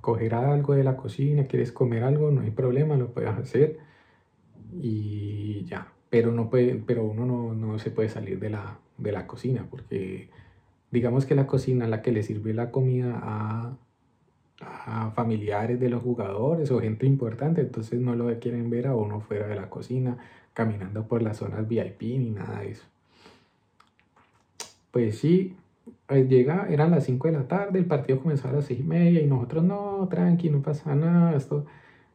coger 0.00 0.34
algo 0.34 0.74
de 0.74 0.84
la 0.84 0.96
cocina, 0.96 1.46
quieres 1.46 1.72
comer 1.72 2.04
algo, 2.04 2.30
no 2.30 2.42
hay 2.42 2.50
problema, 2.50 2.96
lo 2.96 3.12
puedes 3.12 3.30
hacer. 3.30 3.78
Y 4.80 5.64
ya, 5.64 5.92
pero, 6.10 6.32
no 6.32 6.50
puede, 6.50 6.76
pero 6.76 7.04
uno 7.04 7.26
no, 7.26 7.54
no 7.54 7.78
se 7.78 7.90
puede 7.90 8.08
salir 8.08 8.38
de 8.40 8.50
la, 8.50 8.78
de 8.98 9.12
la 9.12 9.26
cocina 9.26 9.66
porque 9.70 10.28
digamos 10.90 11.26
que 11.26 11.34
la 11.34 11.46
cocina, 11.46 11.86
la 11.88 12.02
que 12.02 12.12
le 12.12 12.22
sirve 12.22 12.54
la 12.54 12.70
comida 12.70 13.20
a 13.22 13.76
a 14.60 15.10
familiares 15.10 15.80
de 15.80 15.88
los 15.88 16.02
jugadores 16.02 16.70
o 16.70 16.80
gente 16.80 17.06
importante, 17.06 17.60
entonces 17.60 18.00
no 18.00 18.14
lo 18.14 18.38
quieren 18.38 18.70
ver 18.70 18.86
a 18.86 18.94
uno 18.94 19.20
fuera 19.20 19.46
de 19.46 19.56
la 19.56 19.68
cocina, 19.68 20.18
caminando 20.52 21.06
por 21.06 21.22
las 21.22 21.38
zonas 21.38 21.66
VIP 21.68 22.02
ni 22.02 22.30
nada 22.30 22.60
de 22.60 22.70
eso. 22.70 22.84
Pues 24.90 25.18
sí, 25.18 25.56
llega, 26.08 26.66
eran 26.68 26.90
las 26.90 27.04
5 27.04 27.28
de 27.28 27.34
la 27.34 27.48
tarde, 27.48 27.78
el 27.78 27.86
partido 27.86 28.20
comenzó 28.20 28.48
a 28.48 28.52
las 28.52 28.66
6 28.66 28.80
y 28.80 28.82
media 28.82 29.20
y 29.20 29.26
nosotros 29.26 29.64
no, 29.64 30.06
tranqui, 30.08 30.50
no 30.50 30.62
pasa 30.62 30.94
nada, 30.94 31.36
esto, 31.36 31.66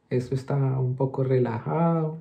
esto 0.09 0.35
está 0.35 0.55
un 0.55 0.95
poco 0.95 1.23
relajado. 1.23 2.19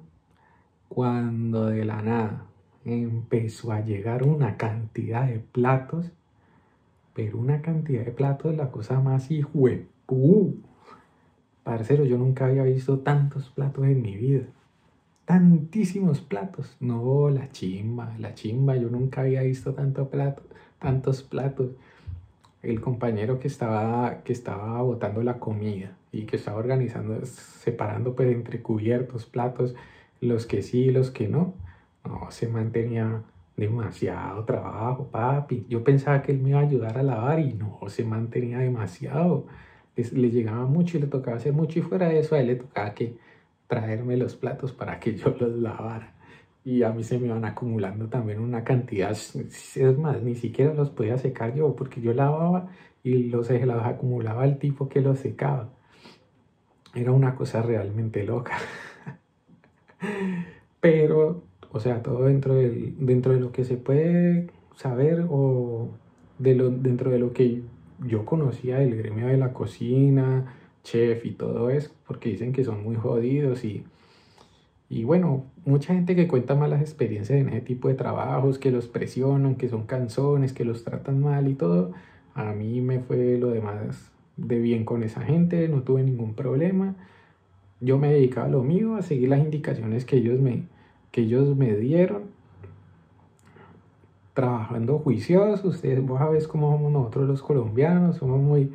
Cuando 0.88 1.66
de 1.66 1.84
la 1.84 2.02
nada 2.02 2.46
empezó 2.84 3.72
a 3.72 3.80
llegar 3.80 4.22
una 4.24 4.56
cantidad 4.56 5.26
de 5.26 5.38
platos, 5.38 6.10
pero 7.14 7.38
una 7.38 7.60
cantidad 7.62 8.04
de 8.04 8.12
platos, 8.12 8.56
la 8.56 8.70
cosa 8.70 9.00
más 9.00 9.28
Uh, 10.10 10.54
parcero, 11.62 12.04
yo 12.04 12.16
nunca 12.16 12.46
había 12.46 12.62
visto 12.62 13.00
tantos 13.00 13.50
platos 13.50 13.84
en 13.84 14.00
mi 14.00 14.16
vida. 14.16 14.46
Tantísimos 15.26 16.20
platos. 16.22 16.76
No, 16.80 17.28
la 17.28 17.50
chimba, 17.50 18.16
la 18.18 18.34
chimba. 18.34 18.76
Yo 18.76 18.88
nunca 18.88 19.20
había 19.20 19.42
visto 19.42 19.74
tanto 19.74 20.08
plato, 20.08 20.42
tantos 20.78 21.22
platos. 21.22 21.70
El 22.62 22.80
compañero 22.80 23.38
que 23.38 23.48
estaba, 23.48 24.22
que 24.24 24.32
estaba 24.32 24.82
botando 24.82 25.22
la 25.22 25.38
comida 25.38 25.96
y 26.12 26.22
que 26.22 26.36
estaba 26.36 26.58
organizando, 26.58 27.24
separando 27.24 28.14
pues 28.16 28.30
entre 28.30 28.62
cubiertos, 28.62 29.26
platos, 29.26 29.74
los 30.20 30.46
que 30.46 30.62
sí 30.62 30.84
y 30.86 30.90
los 30.90 31.10
que 31.10 31.28
no. 31.28 31.54
No, 32.04 32.30
se 32.30 32.48
mantenía 32.48 33.22
demasiado 33.56 34.44
trabajo, 34.44 35.08
papi. 35.08 35.66
Yo 35.68 35.84
pensaba 35.84 36.22
que 36.22 36.32
él 36.32 36.38
me 36.38 36.50
iba 36.50 36.60
a 36.60 36.62
ayudar 36.62 36.98
a 36.98 37.02
lavar 37.02 37.40
y 37.40 37.54
no, 37.54 37.80
se 37.88 38.04
mantenía 38.04 38.58
demasiado 38.58 39.46
le 40.12 40.30
llegaba 40.30 40.66
mucho 40.66 40.96
y 40.96 41.00
le 41.00 41.06
tocaba 41.06 41.36
hacer 41.36 41.52
mucho 41.52 41.78
y 41.78 41.82
fuera 41.82 42.08
de 42.08 42.20
eso 42.20 42.34
a 42.34 42.40
él 42.40 42.48
le 42.48 42.56
tocaba 42.56 42.94
que 42.94 43.16
traerme 43.66 44.16
los 44.16 44.36
platos 44.36 44.72
para 44.72 44.98
que 45.00 45.16
yo 45.16 45.34
los 45.38 45.56
lavara. 45.56 46.14
Y 46.64 46.82
a 46.82 46.90
mí 46.90 47.02
se 47.04 47.18
me 47.18 47.28
iban 47.28 47.44
acumulando 47.44 48.08
también 48.08 48.40
una 48.40 48.64
cantidad, 48.64 49.12
es 49.12 49.98
más, 49.98 50.22
ni 50.22 50.34
siquiera 50.34 50.74
los 50.74 50.90
podía 50.90 51.16
secar 51.16 51.54
yo 51.54 51.74
porque 51.74 52.00
yo 52.00 52.12
lavaba 52.12 52.68
y 53.02 53.24
los, 53.24 53.50
los 53.50 53.84
acumulaba 53.84 54.44
el 54.44 54.58
tipo 54.58 54.88
que 54.88 55.00
los 55.00 55.18
secaba. 55.18 55.70
Era 56.94 57.12
una 57.12 57.34
cosa 57.34 57.62
realmente 57.62 58.24
loca. 58.24 58.58
Pero, 60.80 61.42
o 61.70 61.80
sea, 61.80 62.02
todo 62.02 62.24
dentro, 62.24 62.54
del, 62.54 62.94
dentro 62.98 63.32
de 63.32 63.40
lo 63.40 63.52
que 63.52 63.64
se 63.64 63.76
puede 63.76 64.50
saber 64.76 65.26
o 65.28 65.90
de 66.38 66.54
lo, 66.54 66.70
dentro 66.70 67.10
de 67.10 67.18
lo 67.18 67.32
que 67.32 67.62
yo 68.06 68.24
conocía 68.24 68.82
el 68.82 68.96
gremio 68.96 69.26
de 69.26 69.36
la 69.36 69.52
cocina, 69.52 70.54
chef 70.84 71.24
y 71.24 71.32
todo 71.32 71.70
eso, 71.70 71.90
porque 72.06 72.30
dicen 72.30 72.52
que 72.52 72.64
son 72.64 72.82
muy 72.82 72.96
jodidos 72.96 73.64
y, 73.64 73.84
y 74.90 75.04
bueno, 75.04 75.44
mucha 75.66 75.94
gente 75.94 76.16
que 76.16 76.28
cuenta 76.28 76.54
malas 76.54 76.80
experiencias 76.80 77.38
en 77.38 77.48
ese 77.50 77.60
tipo 77.60 77.88
de 77.88 77.94
trabajos, 77.94 78.58
que 78.58 78.70
los 78.70 78.88
presionan, 78.88 79.56
que 79.56 79.68
son 79.68 79.84
canzones, 79.84 80.52
que 80.54 80.64
los 80.64 80.82
tratan 80.82 81.20
mal 81.20 81.48
y 81.48 81.54
todo. 81.54 81.92
A 82.34 82.52
mí 82.54 82.80
me 82.80 83.00
fue 83.00 83.36
lo 83.38 83.50
demás 83.50 84.10
de 84.38 84.58
bien 84.58 84.84
con 84.84 85.02
esa 85.02 85.20
gente, 85.22 85.68
no 85.68 85.82
tuve 85.82 86.02
ningún 86.02 86.34
problema. 86.34 86.94
Yo 87.80 87.98
me 87.98 88.12
dedicaba 88.12 88.46
a 88.46 88.50
lo 88.50 88.62
mío, 88.62 88.96
a 88.96 89.02
seguir 89.02 89.28
las 89.28 89.40
indicaciones 89.40 90.04
que 90.06 90.16
ellos 90.16 90.40
me, 90.40 90.64
que 91.10 91.22
ellos 91.22 91.54
me 91.56 91.76
dieron 91.76 92.38
trabajando 94.32 94.98
juiciosos. 95.00 95.64
Ustedes, 95.64 96.00
vos 96.04 96.18
sabés 96.18 96.48
cómo 96.48 96.72
somos 96.72 96.92
nosotros 96.92 97.28
los 97.28 97.42
colombianos, 97.42 98.16
somos 98.16 98.40
muy, 98.40 98.72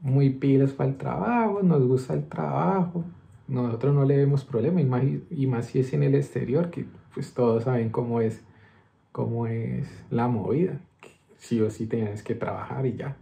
muy 0.00 0.30
pilas 0.30 0.72
para 0.72 0.90
el 0.90 0.96
trabajo, 0.96 1.62
nos 1.62 1.82
gusta 1.86 2.12
el 2.12 2.26
trabajo. 2.26 3.04
Nosotros 3.48 3.94
no 3.94 4.04
le 4.04 4.16
vemos 4.16 4.44
problema, 4.44 4.80
y 5.02 5.46
más, 5.46 5.66
si 5.66 5.80
es 5.80 5.92
en 5.94 6.02
el 6.02 6.14
exterior, 6.14 6.70
que 6.70 6.84
pues 7.14 7.32
todos 7.32 7.64
saben 7.64 7.88
cómo 7.88 8.20
es, 8.20 8.42
cómo 9.10 9.46
es 9.46 9.88
la 10.10 10.28
movida. 10.28 10.80
Sí 11.38 11.60
o 11.60 11.70
sí 11.70 11.86
tienes 11.86 12.22
que 12.22 12.34
trabajar 12.34 12.84
y 12.84 12.96
ya, 12.96 13.16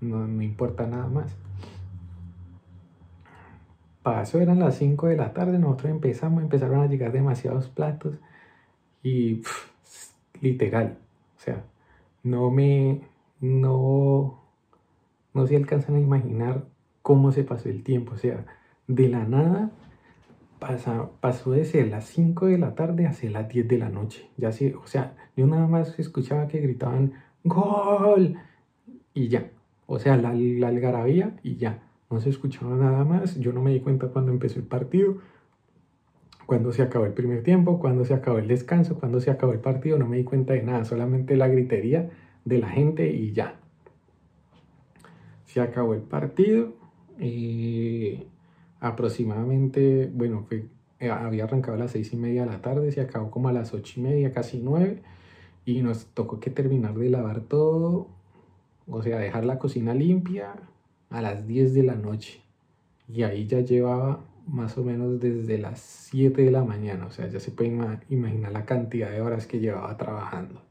no, 0.00 0.28
no 0.28 0.42
importa 0.42 0.86
nada 0.86 1.08
más. 1.08 1.34
Pasó, 4.02 4.40
eran 4.40 4.60
las 4.60 4.76
5 4.76 5.08
de 5.08 5.16
la 5.16 5.32
tarde, 5.32 5.58
nosotros 5.58 5.90
empezamos, 5.90 6.42
empezaron 6.42 6.80
a 6.80 6.86
llegar 6.86 7.10
demasiados 7.10 7.68
platos 7.68 8.14
y 9.02 9.42
literal. 10.40 10.98
O 11.36 11.40
sea, 11.40 11.64
no 12.22 12.50
me, 12.50 13.02
no, 13.40 14.40
no 15.34 15.46
se 15.46 15.56
alcanzan 15.56 15.96
a 15.96 16.00
imaginar 16.00 16.64
cómo 17.02 17.32
se 17.32 17.44
pasó 17.44 17.68
el 17.68 17.82
tiempo. 17.82 18.14
O 18.14 18.18
sea, 18.18 18.44
de 18.88 19.08
la 19.08 19.24
nada 19.24 19.70
pasa, 20.58 21.10
pasó 21.20 21.52
de 21.52 21.64
ser 21.64 21.86
las 21.88 22.06
5 22.06 22.46
de 22.46 22.58
la 22.58 22.74
tarde 22.74 23.06
a 23.06 23.12
ser 23.12 23.30
las 23.30 23.48
10 23.48 23.68
de 23.68 23.78
la 23.78 23.88
noche. 23.88 24.28
Ya 24.36 24.50
sí, 24.50 24.72
o 24.72 24.86
sea, 24.86 25.14
yo 25.36 25.46
nada 25.46 25.68
más 25.68 25.96
escuchaba 25.98 26.48
que 26.48 26.60
gritaban 26.60 27.12
¡Gol! 27.44 28.36
Y 29.14 29.28
ya. 29.28 29.50
O 29.86 30.00
sea, 30.00 30.16
la, 30.16 30.34
la 30.34 30.68
algarabía 30.68 31.36
y 31.44 31.56
ya. 31.56 31.82
No 32.10 32.20
se 32.20 32.30
escuchaba 32.30 32.74
nada 32.74 33.04
más. 33.04 33.38
Yo 33.38 33.52
no 33.52 33.62
me 33.62 33.72
di 33.72 33.80
cuenta 33.80 34.08
cuando 34.08 34.32
empezó 34.32 34.58
el 34.58 34.66
partido 34.66 35.18
cuando 36.48 36.72
se 36.72 36.80
acabó 36.80 37.04
el 37.04 37.12
primer 37.12 37.42
tiempo, 37.42 37.78
cuando 37.78 38.06
se 38.06 38.14
acabó 38.14 38.38
el 38.38 38.48
descanso, 38.48 38.98
cuando 38.98 39.20
se 39.20 39.30
acabó 39.30 39.52
el 39.52 39.60
partido, 39.60 39.98
no 39.98 40.08
me 40.08 40.16
di 40.16 40.24
cuenta 40.24 40.54
de 40.54 40.62
nada, 40.62 40.86
solamente 40.86 41.36
la 41.36 41.46
gritería 41.46 42.08
de 42.46 42.56
la 42.56 42.70
gente 42.70 43.10
y 43.10 43.32
ya. 43.32 43.60
Se 45.44 45.60
acabó 45.60 45.92
el 45.92 46.00
partido, 46.00 46.72
aproximadamente, 48.80 50.10
bueno, 50.12 50.46
eh, 50.50 51.10
había 51.10 51.44
arrancado 51.44 51.76
a 51.76 51.80
las 51.80 51.92
seis 51.92 52.12
y 52.12 52.16
media 52.16 52.42
de 52.42 52.50
la 52.50 52.62
tarde, 52.62 52.92
se 52.92 53.00
acabó 53.00 53.30
como 53.30 53.48
a 53.48 53.52
las 53.52 53.74
ocho 53.74 54.00
y 54.00 54.02
media, 54.02 54.32
casi 54.32 54.58
nueve, 54.58 55.02
y 55.64 55.82
nos 55.82 56.06
tocó 56.06 56.40
que 56.40 56.50
terminar 56.50 56.94
de 56.94 57.10
lavar 57.10 57.40
todo, 57.42 58.08
o 58.86 59.02
sea, 59.02 59.18
dejar 59.18 59.44
la 59.44 59.58
cocina 59.58 59.94
limpia 59.94 60.54
a 61.10 61.22
las 61.22 61.46
10 61.46 61.74
de 61.74 61.82
la 61.82 61.94
noche. 61.94 62.40
Y 63.06 63.22
ahí 63.22 63.46
ya 63.46 63.60
llevaba 63.60 64.24
más 64.46 64.78
o 64.78 64.84
menos 64.84 65.20
desde 65.20 65.58
las 65.58 65.80
7 65.80 66.42
de 66.42 66.50
la 66.50 66.64
mañana, 66.64 67.06
o 67.06 67.10
sea, 67.10 67.28
ya 67.28 67.38
se 67.40 67.50
puede 67.50 67.70
imaginar 68.08 68.52
la 68.52 68.64
cantidad 68.64 69.10
de 69.10 69.20
horas 69.20 69.46
que 69.46 69.60
llevaba 69.60 69.96
trabajando. 69.96 70.62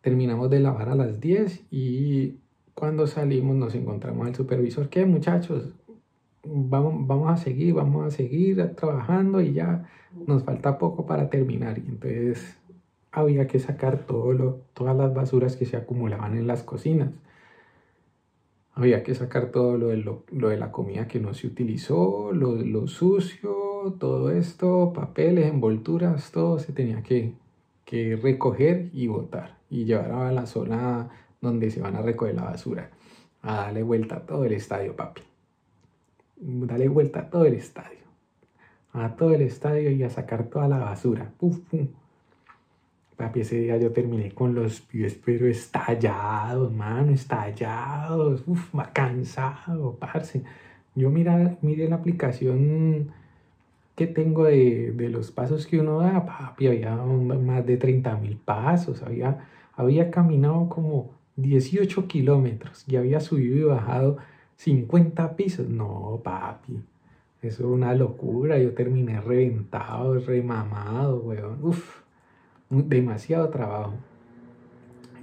Terminamos 0.00 0.50
de 0.50 0.60
lavar 0.60 0.88
a 0.88 0.94
las 0.94 1.20
10 1.20 1.64
y 1.70 2.36
cuando 2.74 3.06
salimos 3.06 3.56
nos 3.56 3.74
encontramos 3.74 4.26
al 4.26 4.34
supervisor, 4.34 4.88
¿qué 4.88 5.04
muchachos? 5.04 5.74
Vamos, 6.44 7.06
vamos 7.06 7.30
a 7.30 7.36
seguir, 7.36 7.74
vamos 7.74 8.06
a 8.06 8.10
seguir 8.10 8.74
trabajando 8.74 9.40
y 9.40 9.52
ya 9.52 9.88
nos 10.26 10.42
falta 10.44 10.78
poco 10.78 11.06
para 11.06 11.30
terminar. 11.30 11.78
Y 11.78 11.88
entonces 11.88 12.58
había 13.12 13.46
que 13.46 13.58
sacar 13.58 14.06
todo 14.06 14.32
lo, 14.32 14.62
todas 14.74 14.96
las 14.96 15.14
basuras 15.14 15.56
que 15.56 15.66
se 15.66 15.76
acumulaban 15.76 16.36
en 16.36 16.46
las 16.46 16.62
cocinas. 16.62 17.10
Había 18.74 19.02
que 19.02 19.14
sacar 19.14 19.50
todo 19.50 19.76
lo 19.76 19.88
de, 19.88 19.98
lo, 19.98 20.24
de 20.30 20.56
la 20.56 20.72
comida 20.72 21.06
que 21.06 21.20
no 21.20 21.34
se 21.34 21.46
utilizó, 21.46 22.32
lo, 22.32 22.56
lo, 22.56 22.86
sucio, 22.86 23.96
todo 23.98 24.30
esto, 24.30 24.94
papeles, 24.94 25.46
envolturas, 25.46 26.32
todo 26.32 26.58
se 26.58 26.72
tenía 26.72 27.02
que, 27.02 27.34
que 27.84 28.16
recoger 28.16 28.88
y 28.94 29.08
botar 29.08 29.58
y 29.68 29.84
llevar 29.84 30.12
a 30.12 30.32
la 30.32 30.46
zona 30.46 31.10
donde 31.42 31.70
se 31.70 31.82
van 31.82 31.96
a 31.96 32.02
recoger 32.02 32.34
la 32.34 32.44
basura. 32.44 32.90
A 33.42 33.56
darle 33.56 33.82
vuelta 33.82 34.16
a 34.16 34.20
todo 34.20 34.44
el 34.44 34.52
estadio, 34.52 34.96
papi. 34.96 35.20
Dale 36.36 36.88
vuelta 36.88 37.20
a 37.20 37.30
todo 37.30 37.44
el 37.44 37.54
estadio. 37.54 37.98
A 38.92 39.16
todo 39.16 39.34
el 39.34 39.42
estadio 39.42 39.90
y 39.90 40.02
a 40.04 40.10
sacar 40.10 40.44
toda 40.44 40.68
la 40.68 40.78
basura. 40.78 41.30
Puf, 41.38 41.58
puf. 41.58 41.88
Papi, 43.16 43.40
ese 43.40 43.56
día 43.56 43.76
yo 43.76 43.92
terminé 43.92 44.32
con 44.32 44.54
los 44.54 44.80
pies, 44.80 45.20
pero 45.22 45.46
estallados, 45.46 46.72
mano, 46.72 47.12
estallados. 47.12 48.44
Uf, 48.46 48.74
cansado, 48.92 49.96
parce. 49.98 50.42
Yo 50.94 51.10
mira, 51.10 51.58
mire 51.62 51.88
la 51.88 51.96
aplicación 51.96 53.12
que 53.96 54.06
tengo 54.06 54.44
de, 54.44 54.92
de, 54.92 55.08
los 55.08 55.30
pasos 55.30 55.66
que 55.66 55.80
uno 55.80 55.98
da, 55.98 56.24
papi, 56.24 56.68
había 56.68 56.94
más 56.96 57.66
de 57.66 57.76
30 57.76 58.16
mil 58.16 58.36
pasos, 58.36 59.02
había, 59.02 59.46
había 59.74 60.10
caminado 60.10 60.68
como 60.68 61.21
18 61.42 62.06
kilómetros 62.06 62.84
y 62.88 62.96
había 62.96 63.20
subido 63.20 63.56
y 63.56 63.64
bajado 63.64 64.18
50 64.56 65.36
pisos. 65.36 65.68
No, 65.68 66.20
papi, 66.22 66.80
eso 67.42 67.62
es 67.62 67.68
una 67.68 67.94
locura. 67.94 68.58
Yo 68.58 68.72
terminé 68.72 69.20
reventado, 69.20 70.18
remamado, 70.18 71.20
weón. 71.20 71.58
Uf 71.62 72.02
demasiado 72.72 73.48
trabajo 73.50 73.94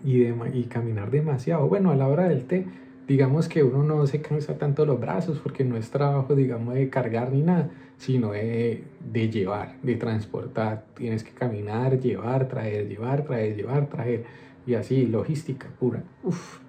y, 0.04 0.24
y 0.24 0.64
caminar 0.70 1.10
demasiado. 1.10 1.68
Bueno, 1.68 1.92
a 1.92 1.96
la 1.96 2.08
hora 2.08 2.30
del 2.30 2.46
té, 2.46 2.66
digamos 3.08 3.50
que 3.50 3.64
uno 3.64 3.84
no 3.84 4.06
se 4.08 4.22
cansa 4.22 4.58
tanto 4.58 4.86
los 4.86 5.00
brazos 5.00 5.40
porque 5.40 5.64
no 5.64 5.76
es 5.76 5.90
trabajo, 5.90 6.36
digamos, 6.36 6.76
de 6.76 6.90
cargar 6.90 7.32
ni 7.32 7.42
nada, 7.42 7.70
sino 7.98 8.32
de, 8.32 8.84
de 9.12 9.30
llevar, 9.30 9.76
de 9.82 9.96
transportar. 9.96 10.86
Tienes 10.94 11.24
que 11.24 11.32
caminar, 11.32 12.00
llevar, 12.00 12.48
traer, 12.48 12.88
llevar, 12.88 13.24
traer, 13.24 13.56
llevar, 13.56 13.88
traer. 13.88 14.26
Y 14.70 14.76
así, 14.76 15.08
logística 15.08 15.68
pura. 15.80 16.04
Uf, 16.22 16.60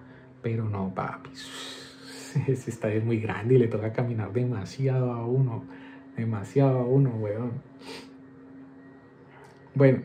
pero 0.40 0.66
no, 0.66 0.90
papi. 0.94 1.28
Ese 2.48 2.70
estadio 2.70 2.96
es 2.96 3.04
muy 3.04 3.20
grande 3.20 3.56
y 3.56 3.58
le 3.58 3.68
toca 3.68 3.92
caminar 3.92 4.32
demasiado 4.32 5.12
a 5.12 5.26
uno. 5.26 5.64
Demasiado 6.16 6.78
a 6.78 6.84
uno, 6.84 7.10
weón. 7.10 7.60
Bueno, 9.74 10.00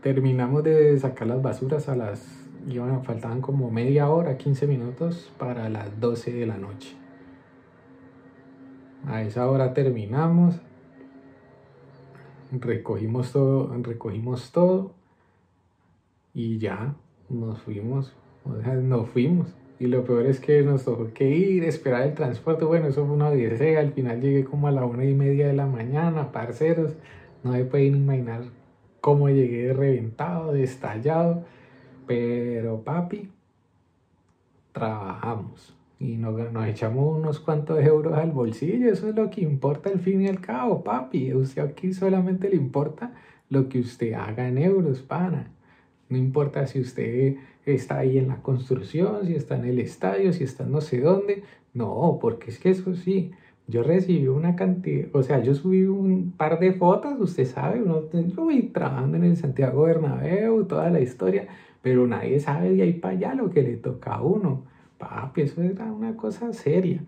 terminamos 0.00 0.64
de 0.64 0.98
sacar 0.98 1.28
las 1.28 1.42
basuras 1.42 1.90
a 1.90 1.94
las, 1.94 2.26
iban, 2.66 3.04
faltaban 3.04 3.42
como 3.42 3.70
media 3.70 4.08
hora, 4.08 4.38
15 4.38 4.66
minutos 4.66 5.30
para 5.36 5.68
las 5.68 6.00
12 6.00 6.32
de 6.32 6.46
la 6.46 6.56
noche. 6.56 6.96
A 9.06 9.20
esa 9.20 9.46
hora 9.50 9.74
terminamos, 9.74 10.58
recogimos 12.50 13.30
todo, 13.30 13.76
recogimos 13.82 14.52
todo 14.52 15.03
y 16.34 16.58
ya 16.58 16.96
nos 17.30 17.62
fuimos, 17.62 18.12
o 18.44 18.60
sea, 18.60 18.74
nos 18.74 19.08
fuimos. 19.08 19.54
Y 19.78 19.86
lo 19.86 20.04
peor 20.04 20.26
es 20.26 20.40
que 20.40 20.62
nos 20.62 20.84
tocó 20.84 21.12
que 21.12 21.28
ir, 21.30 21.64
esperar 21.64 22.02
el 22.02 22.14
transporte. 22.14 22.64
Bueno, 22.64 22.88
eso 22.88 23.04
fue 23.06 23.14
una 23.14 23.28
odisea. 23.28 23.80
Al 23.80 23.92
final 23.92 24.20
llegué 24.20 24.44
como 24.44 24.68
a 24.68 24.70
la 24.70 24.84
una 24.84 25.04
y 25.04 25.14
media 25.14 25.48
de 25.48 25.52
la 25.52 25.66
mañana, 25.66 26.32
parceros. 26.32 26.94
No 27.42 27.52
me 27.52 27.64
pueden 27.64 27.96
imaginar 27.96 28.44
cómo 29.00 29.28
llegué 29.28 29.72
reventado, 29.72 30.52
destallado. 30.52 31.44
Pero 32.06 32.82
papi, 32.84 33.30
trabajamos 34.72 35.76
y 35.98 36.16
nos, 36.16 36.38
echamos 36.68 37.18
unos 37.18 37.40
cuantos 37.40 37.82
euros 37.82 38.14
al 38.14 38.30
bolsillo. 38.30 38.90
Eso 38.90 39.08
es 39.08 39.14
lo 39.14 39.30
que 39.30 39.40
importa 39.40 39.90
al 39.90 40.00
fin 40.00 40.22
y 40.22 40.28
al 40.28 40.40
cabo, 40.40 40.84
papi. 40.84 41.32
Usted 41.34 41.62
aquí 41.62 41.92
solamente 41.92 42.48
le 42.48 42.56
importa 42.56 43.12
lo 43.48 43.68
que 43.68 43.80
usted 43.80 44.12
haga 44.12 44.46
en 44.48 44.58
euros, 44.58 45.02
pana. 45.02 45.50
No 46.08 46.18
importa 46.18 46.66
si 46.66 46.80
usted 46.80 47.36
está 47.64 47.98
ahí 47.98 48.18
en 48.18 48.28
la 48.28 48.42
construcción, 48.42 49.26
si 49.26 49.34
está 49.34 49.56
en 49.56 49.64
el 49.64 49.78
estadio, 49.78 50.32
si 50.32 50.44
está 50.44 50.64
no 50.64 50.80
sé 50.80 51.00
dónde. 51.00 51.42
No, 51.72 52.18
porque 52.20 52.50
es 52.50 52.58
que 52.58 52.70
eso 52.70 52.94
sí, 52.94 53.32
yo 53.66 53.82
recibí 53.82 54.28
una 54.28 54.56
cantidad, 54.56 55.08
o 55.12 55.22
sea, 55.22 55.42
yo 55.42 55.54
subí 55.54 55.84
un 55.84 56.32
par 56.36 56.58
de 56.60 56.72
fotos, 56.74 57.18
usted 57.18 57.46
sabe, 57.46 57.82
uno, 57.82 58.02
voy 58.36 58.64
trabajando 58.64 59.16
en 59.16 59.24
el 59.24 59.36
Santiago 59.36 59.82
Bernabéu, 59.84 60.66
toda 60.66 60.90
la 60.90 61.00
historia, 61.00 61.48
pero 61.82 62.06
nadie 62.06 62.40
sabe 62.40 62.70
de 62.74 62.82
ahí 62.82 62.92
para 62.92 63.14
allá 63.14 63.34
lo 63.34 63.50
que 63.50 63.62
le 63.62 63.76
toca 63.76 64.14
a 64.14 64.22
uno. 64.22 64.64
Papi, 64.98 65.42
eso 65.42 65.62
era 65.62 65.92
una 65.92 66.16
cosa 66.16 66.52
seria. 66.52 67.02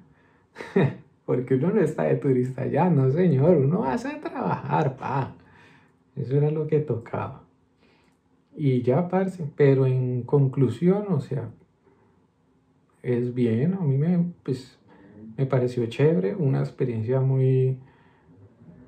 Porque 1.27 1.55
uno 1.57 1.71
no 1.71 1.81
está 1.81 2.05
de 2.05 2.17
turista 2.17 2.63
allá, 2.63 2.89
no 2.89 3.11
señor, 3.11 3.57
uno 3.57 3.85
a 3.85 3.97
trabajar, 3.97 4.97
pa. 4.97 5.35
Eso 6.15 6.37
era 6.37 6.51
lo 6.51 6.67
que 6.67 6.81
tocaba. 6.81 7.46
Y 8.57 8.83
ya, 8.83 9.09
parce, 9.09 9.45
pero 9.55 9.87
en 9.87 10.23
conclusión, 10.23 11.07
o 11.11 11.21
sea, 11.21 11.51
es 13.03 13.35
bien, 13.35 13.75
a 13.75 13.81
mí 13.81 13.99
me, 13.99 14.33
pues, 14.42 14.79
me 15.37 15.47
pareció 15.47 15.85
chévere, 15.87 16.35
una 16.35 16.61
experiencia 16.61 17.21
muy, 17.21 17.79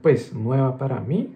pues, 0.03 0.35
nueva 0.35 0.79
para 0.79 1.01
mí. 1.01 1.35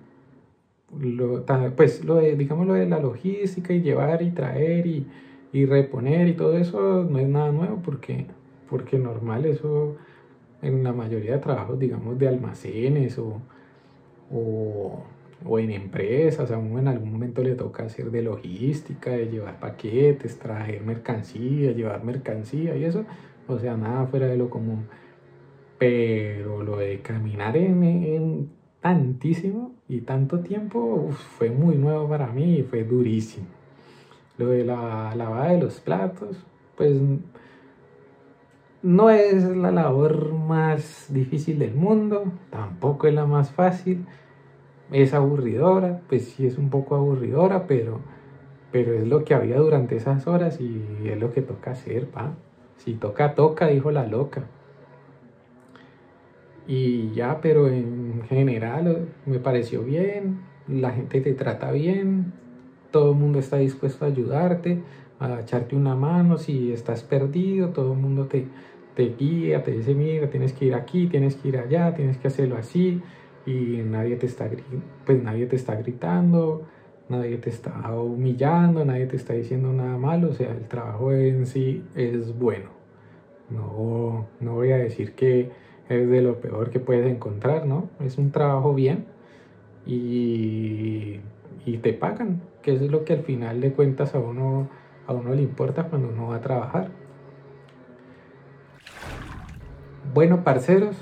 Lo, 0.99 1.45
pues, 1.77 2.05
lo 2.05 2.17
de, 2.17 2.37
digamos, 2.37 2.67
lo 2.67 2.75
de 2.75 2.89
la 2.89 3.01
logística 3.01 3.73
y 3.73 3.83
llevar 3.83 4.23
y 4.23 4.31
traer 4.31 4.87
y, 4.87 5.07
y 5.53 5.67
reponer 5.67 6.29
y 6.29 6.35
todo 6.35 6.57
eso 6.57 7.05
no 7.05 7.19
es 7.19 7.29
nada 7.29 7.53
nuevo 7.53 7.81
porque, 7.83 8.27
porque 8.69 8.99
normal 8.99 9.45
eso 9.45 9.97
en 10.63 10.83
la 10.85 10.93
mayoría 10.93 11.33
de 11.33 11.39
trabajos, 11.39 11.79
digamos, 11.79 12.19
de 12.19 12.29
almacenes 12.29 13.19
o, 13.19 13.41
o, 14.31 15.05
o, 15.45 15.59
en 15.59 15.71
empresas, 15.71 16.51
a 16.51 16.59
uno 16.59 16.79
en 16.79 16.89
algún 16.89 17.13
momento 17.13 17.43
le 17.43 17.55
toca 17.55 17.85
hacer 17.85 18.11
de 18.11 18.23
logística, 18.23 19.11
de 19.11 19.27
llevar 19.27 19.59
paquetes, 19.61 20.39
traer 20.39 20.83
mercancía, 20.83 21.73
llevar 21.73 22.05
mercancía 22.05 22.77
y 22.77 22.85
eso, 22.85 23.05
o 23.49 23.59
sea, 23.59 23.77
nada 23.77 24.07
fuera 24.07 24.27
de 24.27 24.37
lo 24.37 24.51
común. 24.51 24.87
Pero 25.79 26.63
lo 26.63 26.77
de 26.77 27.01
caminar 27.01 27.57
en, 27.57 28.51
tantísimo 28.81 29.75
y 29.89 30.01
tanto 30.01 30.41
tiempo 30.41 31.11
fue 31.39 31.51
muy 31.51 31.77
nuevo 31.77 32.09
para 32.09 32.27
mí 32.29 32.59
y 32.59 32.63
fue 32.63 32.85
durísimo. 32.85 33.47
Lo 34.39 34.49
de 34.49 34.65
la 34.65 35.15
lavada 35.15 35.53
de 35.53 35.61
los 35.61 35.81
platos, 35.81 36.45
pues 36.77 37.01
no 38.83 39.11
es 39.11 39.45
la 39.45 39.71
labor 39.71 40.33
más 40.33 41.07
difícil 41.09 41.59
del 41.59 41.75
mundo, 41.75 42.25
tampoco 42.51 43.07
es 43.07 43.15
la 43.15 43.27
más 43.27 43.51
fácil, 43.53 44.05
es 44.93 45.15
aburridora, 45.15 46.01
pues 46.09 46.29
sí 46.29 46.47
es 46.47 46.59
un 46.59 46.71
poco 46.71 46.95
aburridora, 46.97 47.67
pero, 47.67 48.01
pero 48.71 48.93
es 48.93 49.07
lo 49.07 49.25
que 49.25 49.35
había 49.35 49.59
durante 49.59 49.97
esas 49.97 50.27
horas 50.27 50.61
y 50.61 51.09
es 51.09 51.19
lo 51.19 51.33
que 51.33 51.43
toca 51.43 51.73
hacer, 51.73 52.07
pa. 52.09 52.35
Si 52.77 52.95
toca, 52.95 53.35
toca, 53.35 53.69
dijo 53.69 53.91
la 53.91 54.07
loca. 54.07 54.45
Y 56.67 57.11
ya, 57.13 57.41
pero 57.41 57.69
en 57.69 58.23
general 58.29 59.09
me 59.27 59.39
pareció 59.39 59.83
bien, 59.83 60.41
la 60.69 60.93
gente 60.93 61.21
te 61.21 61.35
trata 61.35 61.73
bien, 61.73 62.33
todo 62.91 63.13
el 63.13 63.19
mundo 63.19 63.39
está 63.39 63.57
dispuesto 63.57 64.05
a 64.05 64.09
ayudarte, 64.09 64.81
a 65.19 65.41
echarte 65.41 65.75
una 65.75 65.97
mano 65.97 66.39
si 66.39 66.73
estás 66.73 67.03
perdido, 67.03 67.71
todo 67.71 67.93
el 67.93 67.99
mundo 67.99 68.27
te, 68.27 68.47
te 68.95 69.15
guía, 69.19 69.63
te 69.63 69.73
dice, 69.73 69.95
mira, 69.95 70.31
tienes 70.31 70.53
que 70.53 70.67
ir 70.67 70.75
aquí, 70.75 71.07
tienes 71.07 71.37
que 71.37 71.49
ir 71.49 71.59
allá, 71.59 71.95
tienes 71.95 72.17
que 72.19 72.29
hacerlo 72.29 72.57
así, 72.57 73.03
y 73.47 73.83
nadie 73.85 74.17
te 74.17 74.27
está, 74.27 74.49
pues 75.05 75.23
nadie 75.23 75.47
te 75.47 75.57
está 75.57 75.75
gritando, 75.77 76.63
nadie 77.09 77.37
te 77.39 77.51
está 77.51 77.93
humillando, 77.95 78.85
nadie 78.85 79.07
te 79.07 79.17
está 79.17 79.35
diciendo 79.35 79.73
nada 79.73 79.97
malo, 79.99 80.31
o 80.31 80.33
sea, 80.33 80.51
el 80.51 80.69
trabajo 80.69 81.13
en 81.13 81.47
sí 81.47 81.85
es 81.95 82.39
bueno. 82.39 82.71
No, 83.51 84.27
no 84.41 84.55
voy 84.55 84.73
a 84.73 84.79
decir 84.79 85.13
que 85.13 85.51
es 85.89 86.09
de 86.09 86.23
lo 86.23 86.41
peor 86.41 86.71
que 86.71 86.81
puedes 86.81 87.07
encontrar, 87.11 87.67
¿no? 87.67 87.89
Es 88.01 88.17
un 88.17 88.31
trabajo 88.31 88.75
bien 88.75 89.05
y, 89.85 91.21
y 91.67 91.79
te 91.79 91.93
pagan, 91.93 92.43
que 92.63 92.75
es 92.75 92.83
lo 92.83 93.05
que 93.05 93.15
al 93.15 93.23
final 93.23 93.61
de 93.61 93.73
cuentas 93.73 94.15
a 94.15 94.19
uno, 94.19 94.69
a 95.07 95.13
uno 95.13 95.35
le 95.35 95.43
importa 95.43 95.85
cuando 95.85 96.09
uno 96.09 96.29
va 96.29 96.37
a 96.37 96.41
trabajar. 96.41 96.91
Bueno, 100.15 100.45
parceros, 100.45 100.97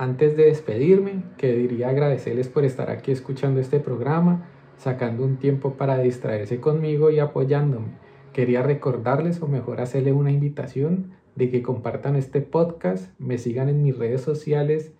antes 0.00 0.34
de 0.34 0.46
despedirme, 0.46 1.24
quería 1.36 1.90
agradecerles 1.90 2.48
por 2.48 2.64
estar 2.64 2.88
aquí 2.88 3.12
escuchando 3.12 3.60
este 3.60 3.80
programa, 3.80 4.48
sacando 4.78 5.22
un 5.26 5.36
tiempo 5.36 5.74
para 5.74 5.98
distraerse 5.98 6.58
conmigo 6.58 7.10
y 7.10 7.18
apoyándome. 7.18 7.88
Quería 8.32 8.62
recordarles 8.62 9.42
o 9.42 9.46
mejor 9.46 9.82
hacerle 9.82 10.14
una 10.14 10.32
invitación 10.32 11.10
de 11.34 11.50
que 11.50 11.60
compartan 11.60 12.16
este 12.16 12.40
podcast, 12.40 13.12
me 13.18 13.36
sigan 13.36 13.68
en 13.68 13.82
mis 13.82 13.98
redes 13.98 14.22
sociales, 14.22 14.94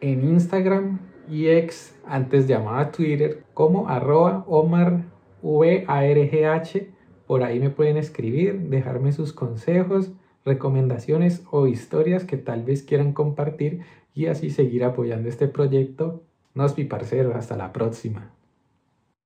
en 0.00 0.24
Instagram 0.24 1.00
y 1.28 1.48
ex, 1.48 1.94
antes 2.06 2.48
llamada 2.48 2.90
Twitter, 2.92 3.44
como 3.52 3.90
arroba 3.90 4.42
Omar 4.48 5.04
VARGH. 5.42 6.94
Por 7.26 7.42
ahí 7.42 7.60
me 7.60 7.68
pueden 7.68 7.98
escribir, 7.98 8.58
dejarme 8.70 9.12
sus 9.12 9.34
consejos, 9.34 10.12
recomendaciones 10.48 11.44
o 11.50 11.68
historias 11.68 12.24
que 12.24 12.36
tal 12.36 12.64
vez 12.64 12.82
quieran 12.82 13.12
compartir 13.12 13.82
y 14.14 14.26
así 14.26 14.50
seguir 14.50 14.82
apoyando 14.82 15.28
este 15.28 15.46
proyecto. 15.46 16.24
Nos 16.54 16.74
vi 16.74 16.84
parceros, 16.84 17.36
hasta 17.36 17.56
la 17.56 17.72
próxima. 17.72 18.37